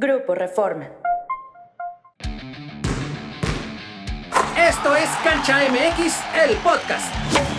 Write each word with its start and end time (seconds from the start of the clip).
Grupo 0.00 0.34
Reforma. 0.34 0.86
Esto 4.56 4.96
es 4.96 5.10
Cancha 5.22 5.58
MX, 5.68 6.14
el 6.42 6.56
podcast. 6.56 7.49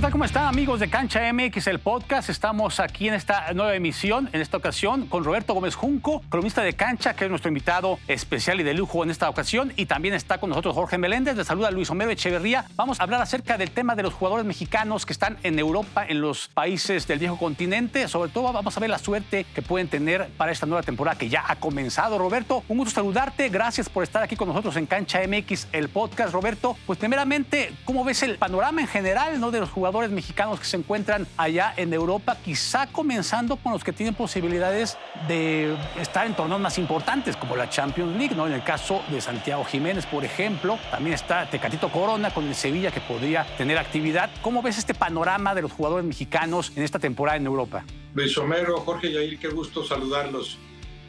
¿Qué? 0.00 0.10
¿Cómo 0.10 0.24
están 0.24 0.46
amigos 0.46 0.80
de 0.80 0.88
Cancha 0.88 1.20
MX, 1.32 1.66
el 1.66 1.78
podcast? 1.78 2.30
Estamos 2.30 2.80
aquí 2.80 3.08
en 3.08 3.14
esta 3.14 3.52
nueva 3.52 3.74
emisión, 3.74 4.30
en 4.32 4.40
esta 4.40 4.56
ocasión, 4.56 5.06
con 5.06 5.24
Roberto 5.24 5.52
Gómez 5.52 5.74
Junco, 5.74 6.22
columnista 6.30 6.62
de 6.62 6.72
Cancha, 6.72 7.14
que 7.14 7.24
es 7.24 7.30
nuestro 7.30 7.48
invitado 7.48 7.98
especial 8.08 8.60
y 8.60 8.62
de 8.62 8.72
lujo 8.72 9.04
en 9.04 9.10
esta 9.10 9.28
ocasión. 9.28 9.72
Y 9.76 9.86
también 9.86 10.14
está 10.14 10.38
con 10.38 10.48
nosotros 10.48 10.74
Jorge 10.74 10.96
Meléndez. 10.96 11.36
Le 11.36 11.44
saluda 11.44 11.70
Luis 11.70 11.90
Homero 11.90 12.10
Echeverría. 12.10 12.64
Vamos 12.76 12.98
a 12.98 13.02
hablar 13.02 13.20
acerca 13.20 13.58
del 13.58 13.72
tema 13.72 13.94
de 13.94 14.02
los 14.02 14.14
jugadores 14.14 14.46
mexicanos 14.46 15.04
que 15.04 15.12
están 15.12 15.36
en 15.42 15.58
Europa, 15.58 16.06
en 16.08 16.22
los 16.22 16.48
países 16.48 17.06
del 17.06 17.18
viejo 17.18 17.36
continente. 17.36 18.08
Sobre 18.08 18.30
todo 18.30 18.52
vamos 18.52 18.74
a 18.76 18.80
ver 18.80 18.90
la 18.90 18.98
suerte 18.98 19.44
que 19.54 19.60
pueden 19.60 19.88
tener 19.88 20.28
para 20.38 20.50
esta 20.50 20.66
nueva 20.66 20.82
temporada 20.82 21.18
que 21.18 21.28
ya 21.28 21.44
ha 21.46 21.56
comenzado. 21.56 22.18
Roberto, 22.18 22.64
un 22.68 22.78
gusto 22.78 22.94
saludarte. 22.94 23.50
Gracias 23.50 23.88
por 23.88 24.02
estar 24.02 24.22
aquí 24.22 24.34
con 24.34 24.48
nosotros 24.48 24.76
en 24.76 24.86
Cancha 24.86 25.20
MX, 25.26 25.68
el 25.72 25.88
podcast. 25.88 26.32
Roberto, 26.32 26.76
pues 26.86 26.98
primeramente, 26.98 27.72
¿cómo 27.84 28.02
ves 28.02 28.22
el 28.22 28.38
panorama 28.38 28.80
en 28.80 28.88
general 28.88 29.38
¿no? 29.38 29.50
de 29.50 29.60
los 29.60 29.68
jugadores? 29.68 29.89
Jugadores 29.90 30.14
mexicanos 30.14 30.60
que 30.60 30.66
se 30.66 30.76
encuentran 30.76 31.26
allá 31.36 31.74
en 31.76 31.92
Europa, 31.92 32.36
quizá 32.44 32.86
comenzando 32.86 33.56
con 33.56 33.72
los 33.72 33.82
que 33.82 33.92
tienen 33.92 34.14
posibilidades 34.14 34.96
de 35.26 35.76
estar 36.00 36.26
en 36.26 36.34
torneos 36.36 36.60
más 36.60 36.78
importantes, 36.78 37.36
como 37.36 37.56
la 37.56 37.68
Champions 37.68 38.16
League, 38.16 38.36
¿no? 38.36 38.46
En 38.46 38.52
el 38.52 38.62
caso 38.62 39.02
de 39.10 39.20
Santiago 39.20 39.64
Jiménez, 39.64 40.06
por 40.06 40.24
ejemplo, 40.24 40.78
también 40.92 41.14
está 41.14 41.50
Tecatito 41.50 41.90
Corona 41.90 42.32
con 42.32 42.46
el 42.46 42.54
Sevilla 42.54 42.92
que 42.92 43.00
podría 43.00 43.44
tener 43.56 43.78
actividad. 43.78 44.30
¿Cómo 44.42 44.62
ves 44.62 44.78
este 44.78 44.94
panorama 44.94 45.56
de 45.56 45.62
los 45.62 45.72
jugadores 45.72 46.06
mexicanos 46.06 46.72
en 46.76 46.84
esta 46.84 47.00
temporada 47.00 47.38
en 47.38 47.46
Europa? 47.46 47.84
Luis 48.14 48.38
Homero, 48.38 48.78
Jorge 48.82 49.12
Yair, 49.12 49.40
qué 49.40 49.48
gusto 49.48 49.84
saludarlos. 49.84 50.56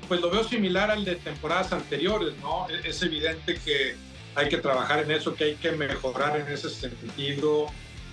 Pues 0.08 0.22
lo 0.22 0.32
veo 0.32 0.44
similar 0.44 0.90
al 0.90 1.06
de 1.06 1.18
temporadas 1.18 1.72
anteriores, 1.72 2.34
¿no? 2.42 2.68
Es 2.84 3.04
evidente 3.04 3.60
que 3.64 3.96
hay 4.34 4.50
que 4.50 4.58
trabajar 4.58 5.04
en 5.04 5.12
eso, 5.12 5.36
que 5.36 5.44
hay 5.44 5.56
que 5.56 5.72
mejorar 5.74 6.38
en 6.38 6.52
ese 6.52 6.72
sentido 6.72 7.68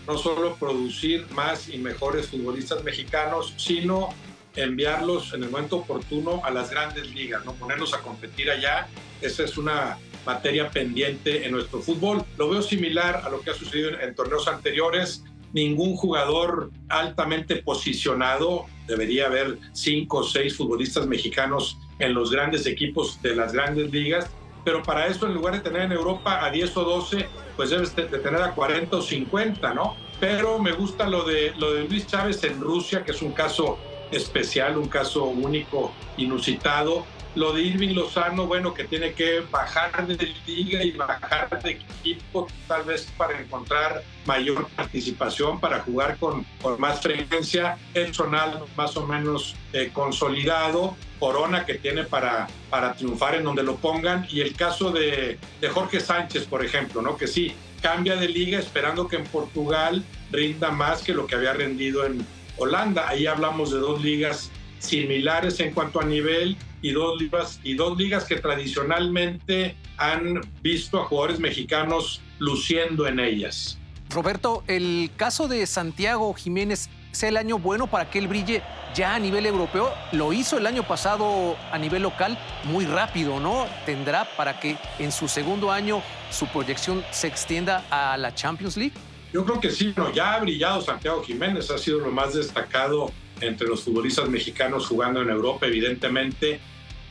no 0.08 0.16
solo 0.16 0.56
producir 0.56 1.26
más 1.32 1.68
y 1.68 1.76
mejores 1.76 2.28
futbolistas 2.28 2.82
mexicanos, 2.82 3.52
sino 3.58 4.08
enviarlos 4.56 5.34
en 5.34 5.44
el 5.44 5.50
momento 5.50 5.76
oportuno 5.76 6.40
a 6.44 6.50
las 6.50 6.70
grandes 6.70 7.14
ligas, 7.14 7.44
¿no? 7.44 7.52
ponerlos 7.52 7.92
a 7.92 8.00
competir 8.00 8.50
allá. 8.50 8.88
Esa 9.20 9.44
es 9.44 9.58
una 9.58 9.98
materia 10.24 10.70
pendiente 10.70 11.44
en 11.44 11.52
nuestro 11.52 11.80
fútbol. 11.80 12.24
Lo 12.38 12.48
veo 12.48 12.62
similar 12.62 13.22
a 13.24 13.28
lo 13.28 13.42
que 13.42 13.50
ha 13.50 13.54
sucedido 13.54 13.90
en, 13.90 14.00
en 14.00 14.14
torneos 14.14 14.48
anteriores. 14.48 15.24
Ningún 15.52 15.94
jugador 15.94 16.70
altamente 16.88 17.56
posicionado, 17.56 18.64
debería 18.86 19.26
haber 19.26 19.58
cinco 19.72 20.18
o 20.18 20.24
seis 20.24 20.56
futbolistas 20.56 21.06
mexicanos 21.06 21.76
en 21.98 22.14
los 22.14 22.30
grandes 22.30 22.66
equipos 22.66 23.20
de 23.20 23.36
las 23.36 23.52
grandes 23.52 23.90
ligas, 23.90 24.30
pero 24.68 24.82
para 24.82 25.06
eso 25.06 25.26
en 25.26 25.32
lugar 25.32 25.54
de 25.54 25.60
tener 25.60 25.80
en 25.80 25.92
Europa 25.92 26.44
a 26.44 26.50
10 26.50 26.76
o 26.76 26.84
12, 26.84 27.26
pues 27.56 27.70
debes 27.70 27.96
de 27.96 28.04
tener 28.04 28.42
a 28.42 28.52
40 28.52 28.98
o 28.98 29.00
50, 29.00 29.72
¿no? 29.72 29.96
Pero 30.20 30.58
me 30.58 30.72
gusta 30.72 31.08
lo 31.08 31.24
de, 31.24 31.54
lo 31.56 31.72
de 31.72 31.84
Luis 31.84 32.06
Chávez 32.06 32.44
en 32.44 32.60
Rusia, 32.60 33.02
que 33.02 33.12
es 33.12 33.22
un 33.22 33.32
caso 33.32 33.78
especial, 34.10 34.78
un 34.78 34.88
caso 34.88 35.24
único, 35.24 35.92
inusitado. 36.16 37.06
Lo 37.34 37.52
de 37.52 37.62
Irving 37.62 37.94
Lozano, 37.94 38.46
bueno, 38.46 38.74
que 38.74 38.84
tiene 38.84 39.12
que 39.12 39.40
bajar 39.40 40.06
de 40.06 40.34
liga 40.46 40.82
y 40.82 40.92
bajar 40.92 41.62
de 41.62 41.72
equipo, 41.72 42.48
tal 42.66 42.84
vez 42.84 43.12
para 43.16 43.38
encontrar 43.38 44.02
mayor 44.24 44.66
participación, 44.70 45.60
para 45.60 45.80
jugar 45.80 46.16
con, 46.18 46.44
con 46.60 46.80
más 46.80 47.00
frecuencia. 47.00 47.78
Personal 47.92 48.64
más 48.76 48.96
o 48.96 49.06
menos 49.06 49.54
eh, 49.72 49.90
consolidado. 49.92 50.96
Corona 51.20 51.66
que 51.66 51.74
tiene 51.74 52.04
para, 52.04 52.48
para 52.70 52.94
triunfar 52.94 53.34
en 53.34 53.44
donde 53.44 53.62
lo 53.62 53.76
pongan. 53.76 54.26
Y 54.30 54.40
el 54.40 54.54
caso 54.54 54.90
de, 54.90 55.38
de 55.60 55.68
Jorge 55.68 56.00
Sánchez, 56.00 56.46
por 56.46 56.64
ejemplo, 56.64 57.02
¿no? 57.02 57.16
que 57.16 57.26
sí, 57.26 57.54
cambia 57.82 58.16
de 58.16 58.28
liga 58.28 58.58
esperando 58.58 59.06
que 59.06 59.16
en 59.16 59.24
Portugal 59.24 60.04
rinda 60.30 60.70
más 60.70 61.02
que 61.02 61.12
lo 61.12 61.26
que 61.26 61.34
había 61.34 61.52
rendido 61.52 62.04
en 62.04 62.26
Holanda. 62.58 63.08
Ahí 63.08 63.26
hablamos 63.26 63.70
de 63.70 63.78
dos 63.78 64.02
ligas 64.02 64.50
similares 64.78 65.60
en 65.60 65.72
cuanto 65.72 66.00
a 66.00 66.04
nivel 66.04 66.56
y 66.82 66.92
dos 66.92 67.20
ligas, 67.20 67.60
y 67.64 67.74
dos 67.74 67.98
ligas 67.98 68.24
que 68.24 68.36
tradicionalmente 68.36 69.76
han 69.96 70.40
visto 70.62 71.00
a 71.00 71.04
jugadores 71.04 71.40
mexicanos 71.40 72.20
luciendo 72.38 73.06
en 73.06 73.18
ellas. 73.20 73.78
Roberto, 74.10 74.62
el 74.68 75.10
caso 75.16 75.48
de 75.48 75.66
Santiago 75.66 76.32
Jiménez 76.34 76.88
sea 77.12 77.28
el 77.28 77.36
año 77.36 77.58
bueno 77.58 77.88
para 77.88 78.10
que 78.10 78.18
él 78.18 78.28
brille 78.28 78.62
ya 78.94 79.14
a 79.14 79.18
nivel 79.18 79.44
europeo. 79.44 79.92
Lo 80.12 80.32
hizo 80.32 80.56
el 80.56 80.66
año 80.66 80.86
pasado 80.86 81.56
a 81.70 81.78
nivel 81.78 82.02
local 82.02 82.38
muy 82.64 82.86
rápido, 82.86 83.40
¿no? 83.40 83.66
Tendrá 83.84 84.24
para 84.36 84.60
que 84.60 84.76
en 84.98 85.12
su 85.12 85.28
segundo 85.28 85.70
año 85.70 86.02
su 86.30 86.46
proyección 86.46 87.04
se 87.10 87.26
extienda 87.26 87.84
a 87.90 88.16
la 88.16 88.34
Champions 88.34 88.76
League. 88.76 88.94
Yo 89.32 89.44
creo 89.44 89.60
que 89.60 89.70
sí, 89.70 89.92
no, 89.96 90.12
ya 90.12 90.34
ha 90.34 90.40
brillado 90.40 90.80
Santiago 90.80 91.22
Jiménez, 91.22 91.70
ha 91.70 91.78
sido 91.78 92.00
lo 92.00 92.10
más 92.10 92.34
destacado 92.34 93.12
entre 93.40 93.68
los 93.68 93.82
futbolistas 93.82 94.28
mexicanos 94.28 94.86
jugando 94.86 95.20
en 95.20 95.30
Europa, 95.30 95.66
evidentemente. 95.66 96.60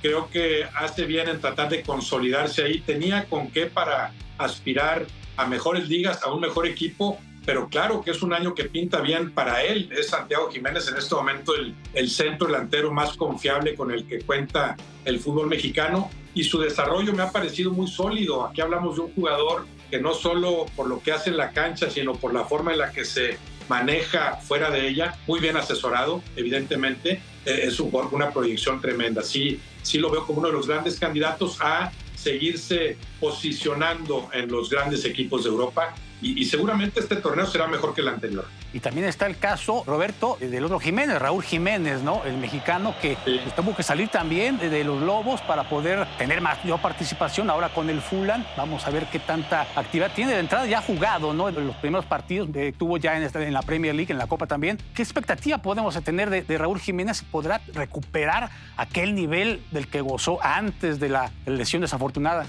Creo 0.02 0.30
que 0.30 0.66
hace 0.76 1.06
bien 1.06 1.30
en 1.30 1.40
tratar 1.40 1.70
de 1.70 1.84
consolidarse 1.84 2.64
ahí. 2.64 2.82
Tenía 2.82 3.26
con 3.26 3.50
qué 3.52 3.68
para 3.68 4.14
aspirar 4.38 5.06
a 5.36 5.46
mejores 5.46 5.88
ligas, 5.88 6.24
a 6.24 6.32
un 6.32 6.42
mejor 6.42 6.68
equipo, 6.68 7.20
pero 7.46 7.70
claro 7.70 8.02
que 8.02 8.12
es 8.12 8.22
un 8.22 8.34
año 8.34 8.54
que 8.56 8.66
pinta 8.66 9.00
bien 9.00 9.32
para 9.32 9.64
él. 9.64 9.90
Es 9.92 10.10
Santiago 10.10 10.50
Jiménez 10.52 10.88
en 10.90 10.98
este 10.98 11.14
momento 11.16 11.56
el, 11.56 11.76
el 11.94 12.10
centro 12.10 12.48
delantero 12.48 12.92
más 12.92 13.16
confiable 13.16 13.76
con 13.76 13.92
el 13.92 14.08
que 14.08 14.22
cuenta 14.22 14.76
el 15.06 15.20
fútbol 15.20 15.48
mexicano 15.48 16.10
y 16.34 16.44
su 16.44 16.60
desarrollo 16.60 17.14
me 17.14 17.24
ha 17.24 17.32
parecido 17.32 17.72
muy 17.72 17.88
sólido. 17.88 18.46
Aquí 18.46 18.62
hablamos 18.62 18.96
de 18.96 19.02
un 19.02 19.14
jugador 19.14 19.66
que 19.90 20.00
no 20.00 20.14
solo 20.14 20.66
por 20.76 20.88
lo 20.88 21.02
que 21.02 21.12
hace 21.12 21.30
en 21.30 21.38
la 21.38 21.52
cancha, 21.52 21.90
sino 21.90 22.16
por 22.16 22.34
la 22.34 22.46
forma 22.46 22.72
en 22.72 22.80
la 22.80 22.92
que 22.92 23.06
se 23.06 23.38
maneja 23.70 24.38
fuera 24.38 24.70
de 24.70 24.88
ella, 24.88 25.16
muy 25.28 25.40
bien 25.40 25.58
asesorado, 25.58 26.22
evidentemente, 26.36 27.22
eh, 27.46 27.62
es 27.64 27.80
un, 27.80 27.92
una 28.12 28.32
proyección 28.32 28.82
tremenda. 28.82 29.22
Sí, 29.24 29.60
sí 29.82 29.98
lo 29.98 30.10
veo 30.10 30.26
como 30.26 30.40
uno 30.40 30.50
de 30.50 30.54
los 30.54 30.68
grandes 30.68 31.00
candidatos 31.00 31.58
a 31.62 31.92
seguirse 32.16 32.98
posicionando 33.20 34.30
en 34.34 34.50
los 34.50 34.70
grandes 34.70 35.06
equipos 35.06 35.44
de 35.44 35.50
Europa 35.50 35.94
y, 36.22 36.46
seguramente 36.46 37.00
este 37.00 37.18
torneo 37.18 37.46
será 37.46 37.68
mejor 37.68 37.94
que 37.94 38.02
el 38.02 38.08
anterior. 38.08 38.46
Y 38.74 38.80
también 38.80 39.08
está 39.08 39.28
el 39.28 39.38
caso, 39.38 39.84
Roberto, 39.86 40.38
del 40.40 40.64
otro 40.66 40.80
Jiménez, 40.80 41.20
Raúl 41.20 41.44
Jiménez, 41.44 42.02
¿no? 42.02 42.24
El 42.26 42.38
mexicano 42.38 42.96
que 43.02 43.18
tuvo 43.56 43.76
que 43.76 43.84
salir 43.84 44.10
también 44.10 44.58
de 44.58 44.84
los 44.84 45.02
Lobos 45.02 45.42
para 45.42 45.70
poder 45.70 46.08
tener 46.18 46.42
mayor 46.42 46.82
participación 46.82 47.50
ahora 47.50 47.70
con 47.70 47.90
el 47.90 48.02
Fulham. 48.02 48.44
Vamos 48.56 48.86
a 48.88 48.90
ver 48.90 49.06
qué 49.12 49.20
tanta 49.20 49.68
actividad 49.76 50.12
tiene. 50.14 50.34
De 50.34 50.40
entrada 50.40 50.66
ya 50.66 50.80
ha 50.80 50.82
jugado, 50.82 51.34
¿no? 51.34 51.50
En 51.50 51.68
los 51.68 51.76
primeros 51.78 52.06
partidos 52.06 52.50
que 52.52 52.72
tuvo 52.74 52.98
ya 52.98 53.18
en, 53.18 53.24
en, 53.24 53.54
la 53.54 53.62
Premier 53.62 53.94
League, 53.94 54.12
en 54.12 54.18
la 54.18 54.28
Copa 54.28 54.48
también. 54.48 54.78
¿Qué 54.96 55.04
expectativa 55.04 55.60
podemos 55.60 56.02
tener 56.04 56.30
de, 56.30 56.42
de 56.42 56.58
Raúl 56.58 56.80
Jiménez? 56.80 57.24
¿Podrá 57.24 57.62
recuperar 57.74 58.50
aquel 58.76 59.14
nivel 59.16 59.62
del 59.72 59.88
que 59.88 60.02
gozó 60.02 60.40
antes 60.44 61.00
de 61.00 61.10
la 61.10 61.32
lesión 61.46 61.82
desafortunada? 61.82 62.46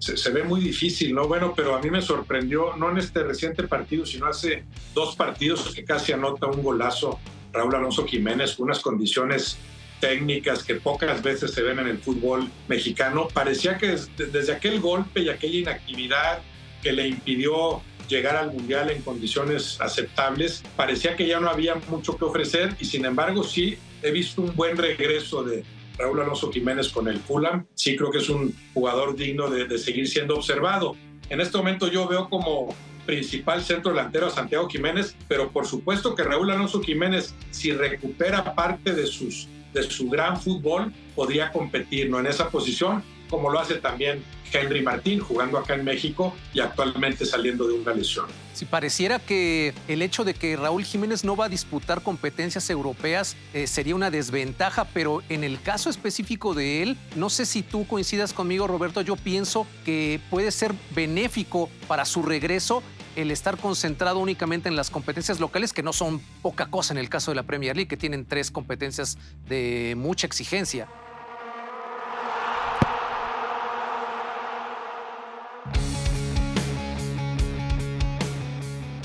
Se, 0.00 0.30
ve 0.30 0.42
muy 0.42 0.60
difícil, 0.60 1.14
¿no? 1.14 1.28
Bueno, 1.28 1.52
pero 1.54 1.76
a 1.76 1.80
mí 1.80 1.90
me 1.90 2.00
sorprendió, 2.00 2.74
no 2.76 2.90
en 2.90 2.98
este 2.98 3.22
reciente 3.22 3.64
partido, 3.64 4.06
sino 4.06 4.26
hace 4.26 4.64
dos 4.94 5.14
partidos 5.14 5.74
que 5.74 5.84
casi 5.84 6.12
anota 6.12 6.46
un 6.46 6.62
golazo 6.62 7.20
Raúl 7.52 7.74
Alonso 7.74 8.06
Jiménez, 8.06 8.58
unas 8.58 8.80
condiciones 8.80 9.58
técnicas 10.00 10.64
que 10.64 10.76
pocas 10.76 11.22
veces 11.22 11.52
se 11.52 11.62
ven 11.62 11.78
en 11.80 11.88
el 11.88 11.98
fútbol 11.98 12.48
mexicano. 12.66 13.28
Parecía 13.28 13.76
que 13.76 13.98
desde, 14.16 14.52
aquel 14.52 14.80
golpe 14.80 15.20
y 15.20 15.28
aquella 15.28 15.58
inactividad 15.58 16.40
que 16.82 16.92
le 16.92 17.08
impidió 17.08 17.82
llegar 18.08 18.36
al 18.36 18.52
Mundial 18.52 18.90
en 18.90 19.02
condiciones 19.02 19.78
aceptables, 19.80 20.62
parecía 20.76 21.14
que 21.14 21.26
ya 21.26 21.38
no 21.38 21.50
había 21.50 21.74
mucho 21.88 22.16
que 22.16 22.24
ofrecer 22.24 22.74
y 22.80 22.86
sin 22.86 23.04
embargo 23.04 23.44
sí 23.44 23.76
he 24.02 24.10
visto 24.10 24.40
un 24.40 24.56
buen 24.56 24.78
regreso 24.78 25.44
de, 25.44 25.62
Raúl 26.00 26.20
Alonso 26.20 26.50
Jiménez 26.50 26.88
con 26.88 27.08
el 27.08 27.18
Fulham. 27.18 27.66
Sí 27.74 27.96
creo 27.96 28.10
que 28.10 28.18
es 28.18 28.28
un 28.28 28.54
jugador 28.74 29.14
digno 29.16 29.50
de, 29.50 29.78
seguir 29.78 30.08
siendo 30.08 30.36
observado. 30.36 30.96
En 31.28 31.40
este 31.40 31.56
momento 31.58 31.88
yo 31.88 32.08
veo 32.08 32.28
como 32.28 32.74
principal 33.06 33.62
centro 33.62 33.92
delantero 33.92 34.26
a 34.26 34.30
Santiago 34.30 34.68
Jiménez, 34.68 35.16
pero 35.28 35.50
por 35.50 35.66
supuesto 35.66 36.14
que 36.14 36.22
Raúl 36.22 36.50
Alonso 36.50 36.80
Jiménez, 36.80 37.34
si 37.50 37.72
recupera 37.72 38.54
parte 38.54 38.92
de, 38.94 39.06
sus, 39.06 39.48
de 39.72 39.82
su 39.82 40.08
gran 40.08 40.40
fútbol, 40.40 40.92
podría 41.14 41.50
competir 41.52 42.10
¿no? 42.10 42.18
en 42.20 42.26
esa 42.26 42.50
posición 42.50 43.02
como 43.30 43.48
lo 43.48 43.60
hace 43.60 43.76
también 43.76 44.22
Henry 44.52 44.82
Martín, 44.82 45.20
jugando 45.20 45.58
acá 45.58 45.74
en 45.74 45.84
México 45.84 46.34
y 46.52 46.60
actualmente 46.60 47.24
saliendo 47.24 47.66
de 47.68 47.74
una 47.74 47.94
lesión. 47.94 48.26
Si 48.52 48.64
pareciera 48.64 49.20
que 49.20 49.72
el 49.88 50.02
hecho 50.02 50.24
de 50.24 50.34
que 50.34 50.56
Raúl 50.56 50.84
Jiménez 50.84 51.24
no 51.24 51.36
va 51.36 51.46
a 51.46 51.48
disputar 51.48 52.02
competencias 52.02 52.68
europeas 52.68 53.36
eh, 53.54 53.66
sería 53.66 53.94
una 53.94 54.10
desventaja, 54.10 54.84
pero 54.92 55.22
en 55.28 55.44
el 55.44 55.62
caso 55.62 55.88
específico 55.88 56.52
de 56.52 56.82
él, 56.82 56.98
no 57.14 57.30
sé 57.30 57.46
si 57.46 57.62
tú 57.62 57.86
coincidas 57.86 58.32
conmigo, 58.32 58.66
Roberto, 58.66 59.00
yo 59.00 59.16
pienso 59.16 59.66
que 59.84 60.20
puede 60.28 60.50
ser 60.50 60.74
benéfico 60.94 61.70
para 61.86 62.04
su 62.04 62.22
regreso 62.22 62.82
el 63.16 63.30
estar 63.30 63.56
concentrado 63.58 64.18
únicamente 64.18 64.68
en 64.68 64.76
las 64.76 64.90
competencias 64.90 65.40
locales, 65.40 65.72
que 65.72 65.82
no 65.82 65.92
son 65.92 66.20
poca 66.42 66.66
cosa 66.66 66.94
en 66.94 66.98
el 66.98 67.08
caso 67.08 67.30
de 67.30 67.36
la 67.36 67.42
Premier 67.42 67.76
League, 67.76 67.88
que 67.88 67.96
tienen 67.96 68.24
tres 68.24 68.50
competencias 68.50 69.18
de 69.48 69.94
mucha 69.96 70.26
exigencia. 70.26 70.88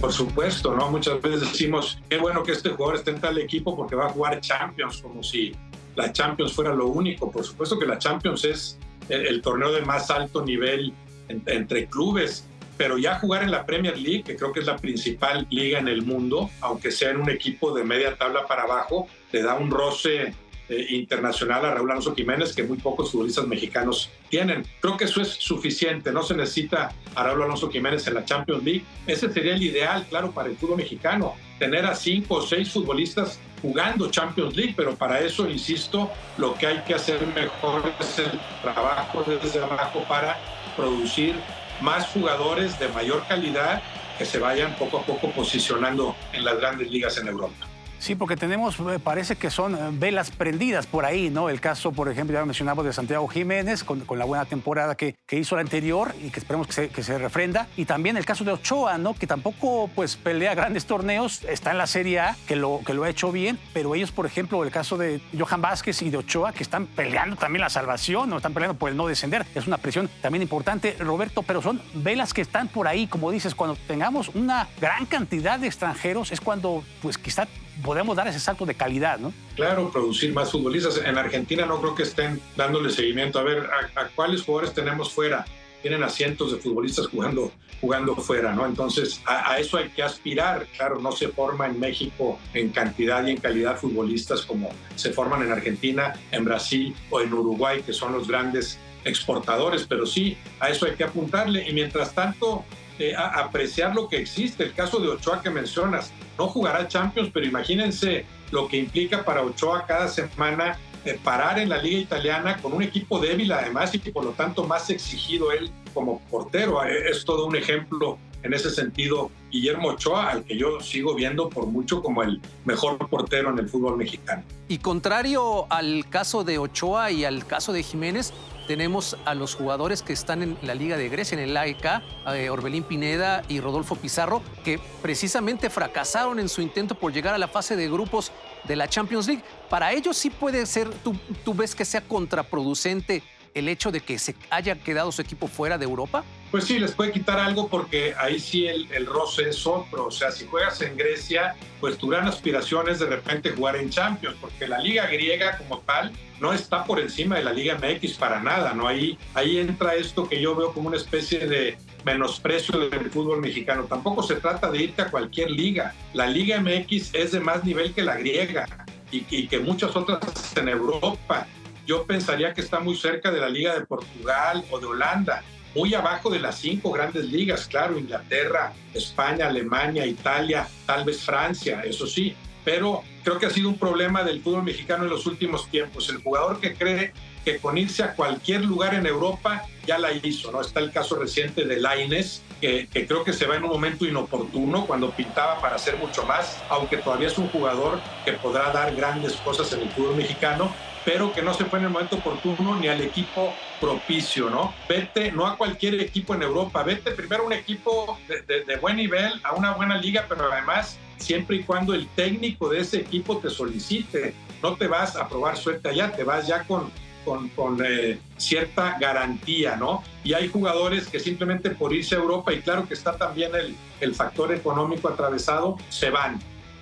Por 0.06 0.13
supuesto, 0.13 0.75
¿no? 0.75 0.92
Muchas 0.92 1.19
veces 1.19 1.52
decimos, 1.52 1.98
qué 2.07 2.19
bueno 2.19 2.44
que 2.44 2.52
este 2.52 2.69
jugador 2.69 2.98
esté 2.98 3.10
en 3.10 3.19
tal 3.19 3.40
equipo 3.40 3.75
porque 3.75 3.96
va 3.96 4.06
a 4.06 4.10
jugar 4.10 4.40
Champions, 4.40 5.02
como 5.02 5.24
si 5.24 5.52
la 5.96 6.13
Champions 6.13 6.54
fuera 6.54 6.75
lo 6.75 6.86
único. 6.86 7.31
Por 7.31 7.44
supuesto 7.44 7.80
que 7.80 7.88
la 7.88 7.98
Champions 7.98 8.46
es 8.46 8.78
el, 9.10 9.42
torneo 9.42 9.72
de 9.72 9.81
más 9.81 10.12
alto 10.12 10.46
nivel 10.46 10.94
entre 11.28 11.88
clubes, 11.88 12.46
pero 12.78 13.00
ya 13.00 13.18
jugar 13.18 13.42
en 13.42 13.50
la 13.50 13.66
Premier 13.66 13.98
League, 13.98 14.22
que 14.22 14.36
creo 14.36 14.54
que 14.54 14.60
es 14.60 14.68
la 14.68 14.78
principal 14.78 15.48
liga 15.50 15.80
en 15.80 15.88
el 15.88 16.04
mundo, 16.04 16.52
aunque 16.62 16.92
sea 16.92 17.10
en 17.10 17.18
un 17.18 17.31
equipo 17.31 17.74
de 17.74 17.84
media 17.84 18.16
tabla 18.16 18.46
para 18.46 18.62
abajo, 18.62 19.07
te 19.31 19.42
da 19.42 19.56
un 19.56 19.72
roce 19.72 20.36
eh, 20.70 20.88
internacional 20.90 21.66
a 21.66 21.76
Raúl 21.76 21.92
Alonso 21.92 22.16
Jiménez 22.16 22.54
que 22.54 22.64
muy 22.64 22.78
pocos 22.78 23.12
futbolistas 23.12 23.48
mexicanos 23.48 24.10
tienen. 24.30 24.66
Creo 24.82 24.98
que 24.98 25.06
eso 25.06 25.22
es 25.22 25.30
suficiente, 25.30 26.12
no 26.12 26.24
se 26.24 26.36
necesita 26.36 26.92
a 27.14 27.24
Raúl 27.24 27.44
Alonso 27.44 27.70
Jiménez 27.70 28.08
en 28.08 28.16
la 28.16 28.26
Champions 28.26 28.64
League. 28.64 28.84
Ese 29.06 29.32
sería 29.32 29.54
el 29.54 29.64
ideal, 29.64 30.06
claro, 30.10 30.32
para 30.32 30.50
el 30.50 30.58
fútbol 30.58 30.78
mexicano, 30.78 31.36
tener 31.60 31.86
a 31.86 31.96
cinco 31.96 32.36
o 32.36 32.42
seis 32.42 32.72
futbolistas 32.72 33.40
jugando 33.62 34.10
Champions 34.12 34.56
League, 34.56 34.74
pero 34.76 34.96
para 34.96 35.20
eso, 35.22 35.50
insisto, 35.50 36.12
lo 36.38 36.54
que 36.56 36.68
hay 36.68 36.84
que 36.84 36.94
hacer 36.94 37.26
mejor 37.28 37.84
es 38.00 38.20
el 38.20 38.40
trabajo 38.62 39.24
desde 39.24 39.64
abajo 39.64 40.04
para 40.08 40.38
producir 40.76 41.36
más 41.82 42.08
jugadores 42.08 42.80
de 42.80 42.88
mayor 42.90 43.26
calidad 43.28 43.82
que 44.18 44.26
se 44.26 44.40
vayan 44.40 44.76
poco 44.76 45.00
a 45.00 45.04
poco 45.04 45.30
posicionando 45.32 46.16
en 46.34 46.46
las 46.46 46.58
grandes 46.58 46.90
ligas 46.90 47.18
en 47.18 47.28
Europa. 47.28 47.68
Sí, 48.00 48.15
porque 48.15 48.36
tenemos, 48.36 48.80
eh, 48.80 49.00
parece 49.03 49.36
que 49.36 49.50
son 49.50 49.75
eh, 49.75 49.77
velas 49.92 50.31
prendidas 50.31 50.86
por 50.86 51.06
ahí, 51.06 51.30
¿no? 51.30 51.50
El 51.50 51.59
caso, 51.59 51.92
por 51.92 52.09
ejemplo, 52.09 52.38
ya 52.38 52.45
mencionamos 52.45 52.86
de 52.86 52.94
Santiago 52.94 53.27
Jiménez 53.27 53.83
con, 53.83 54.06
la 54.18 54.25
buena 54.25 54.45
temporada 54.45 54.95
que, 54.95 55.15
hizo 55.31 55.56
la 55.56 55.62
anterior 55.62 56.13
y 56.21 56.30
que 56.30 56.39
esperemos 56.39 56.68
que 56.68 56.74
se, 56.74 56.89
que 56.89 57.03
se, 57.03 57.18
refrenda. 57.18 57.68
Y 57.75 57.86
también 57.86 58.18
el 58.18 58.25
caso 58.25 58.44
de 58.44 58.51
Ochoa, 58.51 58.97
¿no? 58.97 59.13
Que 59.13 59.27
tampoco 59.27 59.89
pues 59.95 60.15
pelea 60.15 60.53
grandes 60.56 60.86
torneos, 60.86 61.44
está 61.44 61.71
en 61.71 61.77
la 61.77 61.88
Serie 61.88 62.19
A, 62.19 62.38
que 62.47 62.56
lo, 62.56 62.81
que 62.86 62.94
lo 62.94 63.03
ha 63.03 63.09
hecho 63.09 63.31
bien, 63.31 63.59
pero 63.74 63.95
ellos, 63.95 64.12
por 64.12 64.25
ejemplo, 64.25 64.63
el 64.63 64.71
caso 64.71 64.97
de 64.97 65.21
Johan 65.38 65.62
Vázquez 65.62 66.01
y 66.01 66.09
de 66.09 66.18
Ochoa, 66.18 66.53
que 66.53 66.63
están 66.63 66.88
peleando 66.88 67.36
también 67.36 67.62
la 67.62 67.69
salvación, 67.69 68.30
no 68.30 68.38
están 68.38 68.53
peleando 68.53 68.77
por 68.77 68.89
el 68.89 68.97
no 68.97 69.07
descender. 69.07 69.45
Es 69.56 69.68
una 69.68 69.77
presión 69.77 70.09
también 70.21 70.42
importante, 70.42 70.95
Roberto, 71.00 71.44
pero 71.44 71.62
son 71.62 71.81
velas 71.94 72.33
que 72.33 72.42
están 72.42 72.68
por 72.68 72.88
ahí, 72.88 73.07
como 73.07 73.31
dices, 73.31 73.56
cuando 73.56 73.75
tengamos 73.88 74.30
una 74.30 74.68
gran 74.80 75.06
cantidad 75.06 75.59
de 75.59 75.68
extranjeros, 75.68 76.31
es 76.31 76.42
cuando 76.42 76.83
pues 77.01 77.18
quizá 77.18 77.47
podemos 77.86 78.16
dar 78.16 78.28
ese 78.28 78.40
salto 78.40 78.66
de 78.66 78.76
calidad, 78.76 79.20
¿no? 79.20 79.32
Claro, 79.56 79.92
producir 79.92 80.34
más 80.34 80.52
futbolistas. 80.52 81.02
En 81.06 81.18
Argentina 81.18 81.66
no 81.66 81.80
creo 81.80 81.96
que 81.96 82.04
estén 82.04 82.42
dándole 82.58 82.90
seguimiento. 82.90 83.40
A 83.40 83.44
ver, 83.44 83.70
¿a, 83.96 84.08
cuáles 84.16 84.42
jugadores 84.42 84.74
tenemos 84.74 85.14
fuera? 85.14 85.46
Tienen 85.82 86.04
a 86.04 86.10
cientos 86.10 86.52
de 86.52 86.58
futbolistas 86.58 87.08
jugando, 87.08 87.52
jugando 87.80 88.16
fuera, 88.16 88.54
¿no? 88.54 88.66
Entonces, 88.66 89.22
a, 89.26 89.60
eso 89.60 89.78
hay 89.78 89.90
que 89.90 90.02
aspirar. 90.02 90.66
Claro, 90.76 91.00
no 91.00 91.12
se 91.12 91.30
forma 91.30 91.68
en 91.68 91.80
México 91.80 92.40
en 92.54 92.70
cantidad 92.70 93.26
y 93.26 93.32
en 93.32 93.38
calidad 93.38 93.78
futbolistas 93.78 94.42
como 94.42 94.70
se 94.96 95.14
forman 95.14 95.44
en 95.44 95.52
Argentina, 95.52 96.14
en 96.31 96.44
Brasil 96.44 96.96
o 97.12 97.22
en 97.22 97.31
Uruguay, 97.31 97.84
que 97.86 97.94
son 97.94 98.14
los 98.14 98.28
grandes 98.28 98.80
exportadores, 99.06 99.86
pero 99.88 100.06
sí, 100.06 100.36
a 100.60 100.70
eso 100.70 100.88
hay 100.88 100.96
que 100.96 101.04
apuntarle. 101.04 101.70
Y 101.70 101.74
mientras 101.74 102.14
tanto, 102.14 102.66
eh, 103.00 103.13
apreciar 103.18 103.94
lo 103.95 104.07
que 104.07 104.18
existe. 104.18 104.63
El 104.63 104.74
caso 104.74 105.00
de 105.00 105.09
Ochoa 105.09 105.42
que 105.42 105.50
mencionas, 105.50 106.12
no 106.38 106.47
jugará 106.47 106.88
Champions, 106.88 107.30
pero 107.33 107.45
imagínense 107.45 108.25
lo 108.51 108.68
que 108.68 108.77
implica 108.77 109.24
para 109.24 109.42
Ochoa 109.42 109.86
cada 109.86 110.07
semana 110.07 110.77
eh, 111.06 111.19
parar 111.24 111.59
en 111.59 111.69
la 111.69 111.77
liga 111.77 112.00
italiana 112.00 112.57
con 112.62 112.74
un 112.74 112.81
equipo 112.81 113.19
débil 113.19 113.51
además 113.51 113.94
y 113.94 114.00
por 114.00 114.24
lo 114.24 114.31
tanto 114.31 114.63
más 114.63 114.89
exigido 114.89 115.51
él 115.51 115.69
como 115.94 116.19
portero. 116.31 116.83
Eh, 116.83 117.09
es 117.12 117.24
todo 117.25 117.45
un 117.45 117.56
ejemplo 117.56 118.18
en 118.42 118.53
ese 118.53 118.69
sentido 118.69 119.30
Guillermo 119.51 119.89
Ochoa, 119.89 120.30
al 120.30 120.44
que 120.44 120.57
yo 120.57 120.80
sigo 120.80 121.15
viendo 121.15 121.50
por 121.50 121.68
mucho 121.68 122.01
como 122.01 122.24
el 122.24 122.42
mejor 122.63 122.97
portero 123.09 123.50
en 123.50 123.59
el 123.59 123.69
fútbol 123.69 123.97
mexicano. 123.97 124.44
Y 124.68 124.80
contrario 124.80 125.68
al 125.71 126.09
caso 126.09 126.44
de 126.44 126.57
Ochoa 126.57 127.12
y 127.12 127.25
al 127.25 127.45
caso 127.45 127.74
de 127.74 127.83
Jiménez, 127.83 128.33
tenemos 128.68 129.18
a 129.26 129.34
los 129.34 129.56
jugadores 129.56 130.02
que 130.02 130.14
están 130.14 130.42
en 130.44 130.58
la 130.62 130.76
Liga 130.76 130.98
de 130.98 131.10
Grecia, 131.10 131.38
en 131.38 131.44
el 131.44 131.56
AEK, 131.56 132.02
eh, 132.34 132.50
Orbelín 132.50 132.84
Pineda 132.84 133.44
y 133.48 133.60
Rodolfo 133.60 133.96
Pizarro, 133.96 134.42
que 134.64 134.80
precisamente 135.02 135.70
fracasaron 135.70 136.40
en 136.40 136.50
su 136.50 136.62
intento 136.62 136.96
por 136.96 137.14
llegar 137.14 137.34
a 137.34 137.38
la 137.38 137.48
fase 137.48 137.76
de 137.76 137.90
grupos 137.90 138.32
de 138.66 138.76
la 138.76 138.88
Champions 138.88 139.28
League. 139.28 139.44
Para 139.70 139.92
ellos 139.92 140.18
sí 140.18 140.30
puede 140.30 140.66
ser, 140.66 140.90
tú, 141.04 141.16
tú 141.44 141.54
ves 141.54 141.76
que 141.76 141.86
sea 141.86 142.02
contraproducente 142.02 143.24
el 143.56 143.69
hecho 143.69 143.92
de 143.92 144.02
que 144.02 144.19
se 144.19 144.36
haya 144.50 144.75
quedado 144.75 145.12
su 145.12 145.22
equipo 145.22 145.48
fuera 145.48 145.78
de 145.78 145.86
Europa? 145.86 146.24
Pues 146.52 146.66
sí, 146.66 146.78
les 146.78 146.92
puede 146.92 147.12
quitar 147.12 147.40
algo 147.40 147.68
porque 147.68 148.13
ahí 148.18 148.40
sí 148.40 148.68
el, 148.68 148.88
el 148.92 149.06
roce 149.06 149.50
es 149.50 149.66
otro. 149.66 150.07
O 150.07 150.12
sea, 150.12 150.31
si 150.31 150.46
juegas 150.46 150.81
en 150.81 150.96
Grecia, 150.96 151.56
pues 151.80 151.98
tu 151.98 152.07
gran 152.07 152.28
aspiración 152.28 152.90
es 152.90 153.00
de 153.00 153.07
repente 153.07 153.52
jugar 153.52 153.78
en 153.78 153.90
Champions, 153.90 154.38
porque 154.40 154.68
la 154.68 154.80
liga 154.80 155.07
griega 155.07 155.57
como 155.57 155.80
tal 155.80 156.12
no 156.40 156.54
está 156.54 156.84
por 156.84 157.00
encima 157.00 157.38
de 157.38 157.46
la 157.46 157.54
Liga 157.54 157.78
MX 157.78 158.13
para 158.18 158.42
nada, 158.42 158.74
¿no? 158.74 158.88
Ahí, 158.88 159.18
ahí 159.34 159.57
entra 159.57 159.96
esto 159.96 160.28
que 160.28 160.42
yo 160.42 160.54
veo 160.54 160.74
como 160.74 160.90
una 160.90 160.98
especie 160.98 161.48
de 161.48 161.78
menosprecio 162.04 162.78
del 162.90 163.10
fútbol 163.10 163.40
mexicano. 163.40 163.86
Tampoco 163.86 164.22
se 164.22 164.36
trata 164.36 164.69
de 164.69 164.84
irte 164.84 165.02
a 165.02 165.10
cualquier 165.10 165.50
liga. 165.50 165.96
La 166.13 166.28
Liga 166.28 166.60
MX 166.60 167.16
es 167.16 167.31
de 167.31 167.40
más 167.40 167.63
nivel 167.63 167.94
que 167.94 168.04
la 168.04 168.18
griega 168.18 168.68
y, 169.12 169.25
y 169.30 169.48
que 169.48 169.60
muchas 169.60 169.96
otras 169.96 170.19
en 170.57 170.68
Europa 170.68 171.48
yo 171.86 172.06
pensaría 172.06 172.54
que 172.54 172.62
está 172.62 172.80
muy 172.80 172.96
cerca 172.96 173.32
de 173.32 173.40
la 173.40 173.50
Liga 173.50 173.74
de 173.74 173.86
Portugal 173.86 174.64
o 174.72 174.80
de 174.80 174.86
Holanda, 174.86 175.44
muy 175.76 175.94
abajo 175.94 176.30
de 176.30 176.40
las 176.40 176.58
cinco 176.58 176.92
grandes 176.92 177.26
ligas, 177.26 177.68
claro, 177.68 178.00
Inglaterra, 178.00 178.74
España, 178.94 179.48
Alemania, 179.48 180.06
Italia, 180.06 180.68
tal 180.86 181.04
vez 181.04 181.22
Francia, 181.22 181.82
eso 181.82 182.08
sí, 182.08 182.34
pero 182.64 183.04
creo 183.24 183.38
que 183.38 183.46
ha 183.46 183.50
sido 183.50 183.70
un 183.70 183.78
problema 183.78 184.24
del 184.24 184.42
fútbol 184.42 184.64
mexicano 184.64 185.04
en 185.04 185.10
los 185.10 185.26
últimos 185.28 185.70
tiempos. 185.70 186.10
El 186.10 186.18
jugador 186.18 186.60
que 186.60 186.74
cree 186.74 187.14
que 187.44 187.60
con 187.60 187.78
irse 187.78 188.02
a 188.04 188.16
cualquier 188.16 188.66
lugar 188.66 188.96
en 188.96 189.06
Europa 189.06 189.68
ya 189.86 190.00
la 190.00 190.12
hizo, 190.12 190.52
¿no? 190.52 190.62
Está 190.62 190.80
el 190.80 190.92
caso 190.92 191.16
reciente 191.16 191.66
de 191.66 191.80
Laines, 191.80 192.42
que, 192.60 192.88
que, 192.92 193.06
creo 193.06 193.24
que 193.24 193.34
se 193.34 193.46
va 193.46 193.56
en 193.56 193.64
un 193.64 193.70
momento 193.70 194.06
inoportuno 194.06 194.88
cuando 194.88 195.12
pintaba 195.12 195.62
para 195.62 195.76
hacer 195.76 195.98
mucho 195.98 196.24
más, 196.26 196.64
aunque 196.70 196.98
todavía 196.98 197.28
es 197.28 197.38
un 197.38 197.50
jugador 197.50 198.00
que 198.24 198.33
podrá 198.33 198.71
dar 198.71 198.95
grandes 198.95 199.33
cosas 199.33 199.71
en 199.74 199.81
el 199.81 199.90
fútbol 199.90 200.16
mexicano, 200.16 200.74
pero 201.06 201.31
que 201.31 201.44
no 201.44 201.54
se 201.54 201.66
fue 201.66 201.78
en 201.80 201.85
el 201.85 201.92
momento 201.92 202.16
oportuno 202.18 202.76
ni 202.76 202.88
al 202.88 203.00
equipo 203.00 203.54
propicio, 203.80 204.50
¿no? 204.50 204.74
Vete, 204.90 205.31
no 205.31 205.45
a 205.45 205.56
cualquier 205.56 206.02
equipo 206.02 206.33
en 206.33 206.42
Europa, 206.42 206.81
vete 206.81 207.12
primero 207.12 207.44
a 207.44 207.45
un 207.45 207.54
equipo 207.54 208.18
de, 208.28 208.76
buen 208.78 208.97
nivel, 208.97 209.40
a 209.44 209.54
una 209.54 209.74
buena 209.74 209.97
liga, 209.97 210.26
pero 210.28 210.52
además 210.52 210.97
siempre 211.18 211.57
y 211.57 211.64
cuando 211.64 211.94
el 211.94 212.07
técnico 212.07 212.69
de 212.69 212.80
ese 212.80 212.97
equipo 212.97 213.38
te 213.38 213.50
solicite. 213.50 214.33
No 214.64 214.76
te 214.76 214.88
vas 214.88 215.16
a 215.16 215.30
probar 215.30 215.57
suerte 215.57 215.90
allá, 215.90 216.12
te 216.12 216.24
vas 216.24 216.47
ya 216.47 216.64
con, 216.64 216.90
con, 217.24 217.50
con 217.50 217.78
eh, 217.85 218.19
cierta 218.38 218.97
garantía, 219.00 219.76
¿no? 219.76 220.04
Y 220.24 220.33
hay 220.33 220.47
jugadores 220.47 221.07
que 221.07 221.19
simplemente 221.19 221.69
por 221.69 221.94
irse 221.94 222.16
a 222.16 222.18
Europa, 222.18 222.52
y 222.52 222.62
claro 222.62 222.88
que 222.88 222.95
está 222.95 223.16
también 223.16 223.54
el, 223.54 223.76
el 224.02 224.16
factor 224.16 224.52
económico 224.52 225.07
atravesado, 225.07 225.78
se 225.90 226.09
van. 226.09 226.40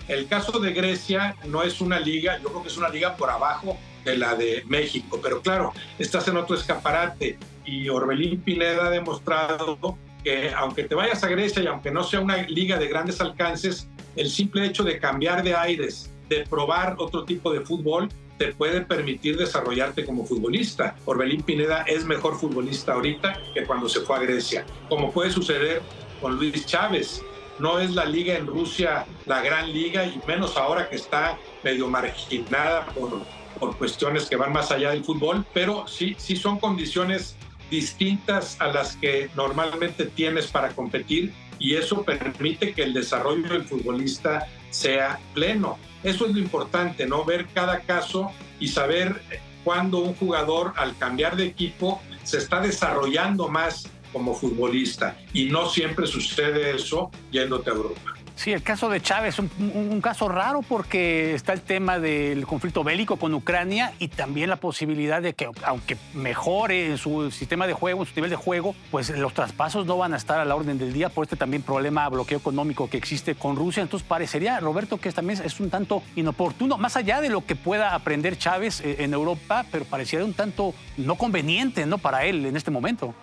El 0.08 0.28
caso 0.28 0.60
de 0.60 0.72
Grecia 0.72 1.36
no 1.46 1.64
es 1.64 1.82
una 1.82 2.00
liga, 2.00 2.40
yo 2.42 2.50
creo 2.50 2.62
que 2.62 2.70
es 2.70 2.78
una 2.78 2.90
liga 2.90 3.18
por 3.18 3.30
abajo 3.30 3.78
de 4.04 4.18
la 4.18 4.36
de 4.36 4.64
México, 4.68 5.20
pero 5.22 5.42
claro, 5.42 5.74
estás 6.00 6.28
en 6.28 6.38
otro 6.38 6.56
escaparate 6.56 7.38
y 7.66 7.90
Orbelín 7.90 8.42
Pineda 8.42 8.88
ha 8.88 8.90
demostrado 8.90 9.98
que 10.24 10.52
aunque 10.56 10.84
te 10.84 10.96
vayas 10.96 11.24
a 11.24 11.28
Grecia 11.28 11.62
y 11.62 11.68
aunque 11.68 11.92
no 11.92 12.04
sea 12.04 12.20
una 12.20 12.38
liga 12.44 12.78
de 12.78 12.88
grandes 12.88 13.20
alcances, 13.22 13.88
el 14.16 14.30
simple 14.30 14.66
hecho 14.66 14.84
de 14.84 15.00
cambiar 15.00 15.44
de 15.44 15.56
aires, 15.56 16.12
de 16.30 16.46
probar 16.50 16.96
otro 16.98 17.26
tipo 17.26 17.52
de 17.52 17.62
fútbol, 17.62 18.10
te 18.38 18.54
puede 18.54 18.82
permitir 18.82 19.38
desarrollarte 19.38 20.06
como 20.06 20.26
futbolista. 20.26 20.96
Orbelín 21.06 21.44
Pineda 21.44 21.84
es 21.84 22.06
mejor 22.06 22.40
futbolista 22.40 22.94
ahorita 22.94 23.40
que 23.54 23.64
cuando 23.66 23.88
se 23.88 24.02
fue 24.02 24.18
a 24.18 24.20
Grecia, 24.20 24.66
como 24.90 25.12
puede 25.12 25.30
suceder 25.30 25.82
con 26.20 26.38
Luis 26.38 26.66
Chávez. 26.66 27.22
No 27.60 27.80
es 27.80 27.92
la 27.92 28.06
liga 28.06 28.36
en 28.36 28.48
Rusia 28.48 29.06
la 29.26 29.42
gran 29.42 29.72
liga 29.72 30.06
y 30.06 30.20
menos 30.28 30.58
ahora 30.58 30.90
que 30.90 30.96
está 30.96 31.38
medio 31.64 31.88
marginada 31.88 32.86
por, 32.88 33.22
por 33.60 33.78
cuestiones 33.78 34.30
que 34.30 34.36
van 34.36 34.52
más 34.52 34.72
allá 34.72 34.92
del 34.92 35.04
fútbol, 35.04 35.46
pero 35.54 35.88
sí, 35.88 36.16
sí 36.18 36.36
son 36.36 36.60
condiciones 36.60 37.36
distintas 37.70 38.60
a 38.60 38.68
las 38.68 38.98
que 38.98 39.30
normalmente 39.36 40.06
tienes 40.06 40.48
para 40.48 40.70
competir 40.70 41.34
y 41.60 41.76
eso 41.76 42.04
permite 42.04 42.74
que 42.74 42.84
el 42.84 42.94
desarrollo 42.94 43.48
del 43.50 43.64
futbolista 43.64 44.48
sea 44.70 45.20
pleno. 45.34 45.78
Eso 46.04 46.26
es 46.26 46.34
lo 46.34 46.40
importante, 46.40 47.06
¿no? 47.06 47.24
Ver 47.24 47.48
cada 47.54 47.80
caso 47.82 48.32
y 48.60 48.68
saber 48.68 49.22
cuándo 49.64 50.00
un 50.00 50.14
jugador 50.16 50.74
al 50.76 50.98
cambiar 50.98 51.36
de 51.36 51.46
equipo 51.46 52.02
se 52.24 52.38
está 52.38 52.60
desarrollando 52.60 53.48
más 53.48 53.90
como 54.14 54.34
futbolista. 54.34 55.18
Y 55.34 55.46
no 55.46 55.68
siempre 55.68 56.08
sucede 56.08 56.76
eso 56.76 57.12
yéndote 57.32 57.72
a 57.72 57.74
Europa. 57.74 58.14
Sí, 58.36 58.52
el 58.52 58.64
caso 58.64 58.90
de 58.90 59.00
Chávez 59.00 59.36
es 59.36 59.40
un, 59.40 60.02
caso 60.02 60.28
raro 60.28 60.64
porque 60.64 61.36
está 61.36 61.54
el 61.54 61.62
tema 61.62 62.00
del 62.00 62.48
conflicto 62.48 62.84
bélico 62.84 63.18
con 63.18 63.34
Ucrania 63.34 63.94
y 64.00 64.08
también 64.08 64.50
la 64.50 64.56
posibilidad 64.56 65.22
de 65.22 65.34
que, 65.34 65.50
aunque 65.64 65.98
mejore 66.14 66.88
en 66.88 66.98
su 66.98 67.30
sistema 67.30 67.68
de 67.68 67.74
juego, 67.74 68.02
en 68.02 68.08
su 68.08 68.16
nivel 68.16 68.32
de 68.32 68.36
juego, 68.36 68.76
pues 68.90 69.12
los 69.12 69.34
traspasos 69.34 69.86
no 69.86 69.98
van 69.98 70.14
a 70.14 70.18
estar 70.18 70.40
a 70.40 70.46
la 70.46 70.56
orden 70.56 70.80
del 70.80 70.94
día 70.94 71.10
por 71.10 71.26
este 71.26 71.36
también 71.36 71.62
problema 71.62 72.10
bloqueo 72.10 72.40
económico 72.40 72.90
que 72.90 72.98
existe 72.98 73.36
con 73.36 73.56
Rusia. 73.56 73.84
Entonces 73.84 74.08
parecería, 74.08 74.60
Roberto, 74.60 75.00
que 75.00 75.12
también 75.12 75.40
es 75.44 75.60
un 75.60 75.70
tanto 75.70 76.02
inoportuno, 76.16 76.78
más 76.78 76.98
allá 76.98 77.22
de 77.22 77.30
lo 77.30 77.46
que 77.46 77.56
pueda 77.56 77.94
aprender 77.94 78.38
Chávez 78.38 78.82
eh, 78.82 79.04
en 79.04 79.14
Europa, 79.14 79.66
pero 79.72 79.86
pareciera 79.86 80.26
un 80.26 80.34
tanto 80.34 80.74
no 80.98 81.16
conveniente 81.16 81.86
¿no? 81.86 82.00
para 82.00 82.26
él 82.26 82.46
en 82.48 82.58
este 82.58 82.72
momento. 82.72 83.14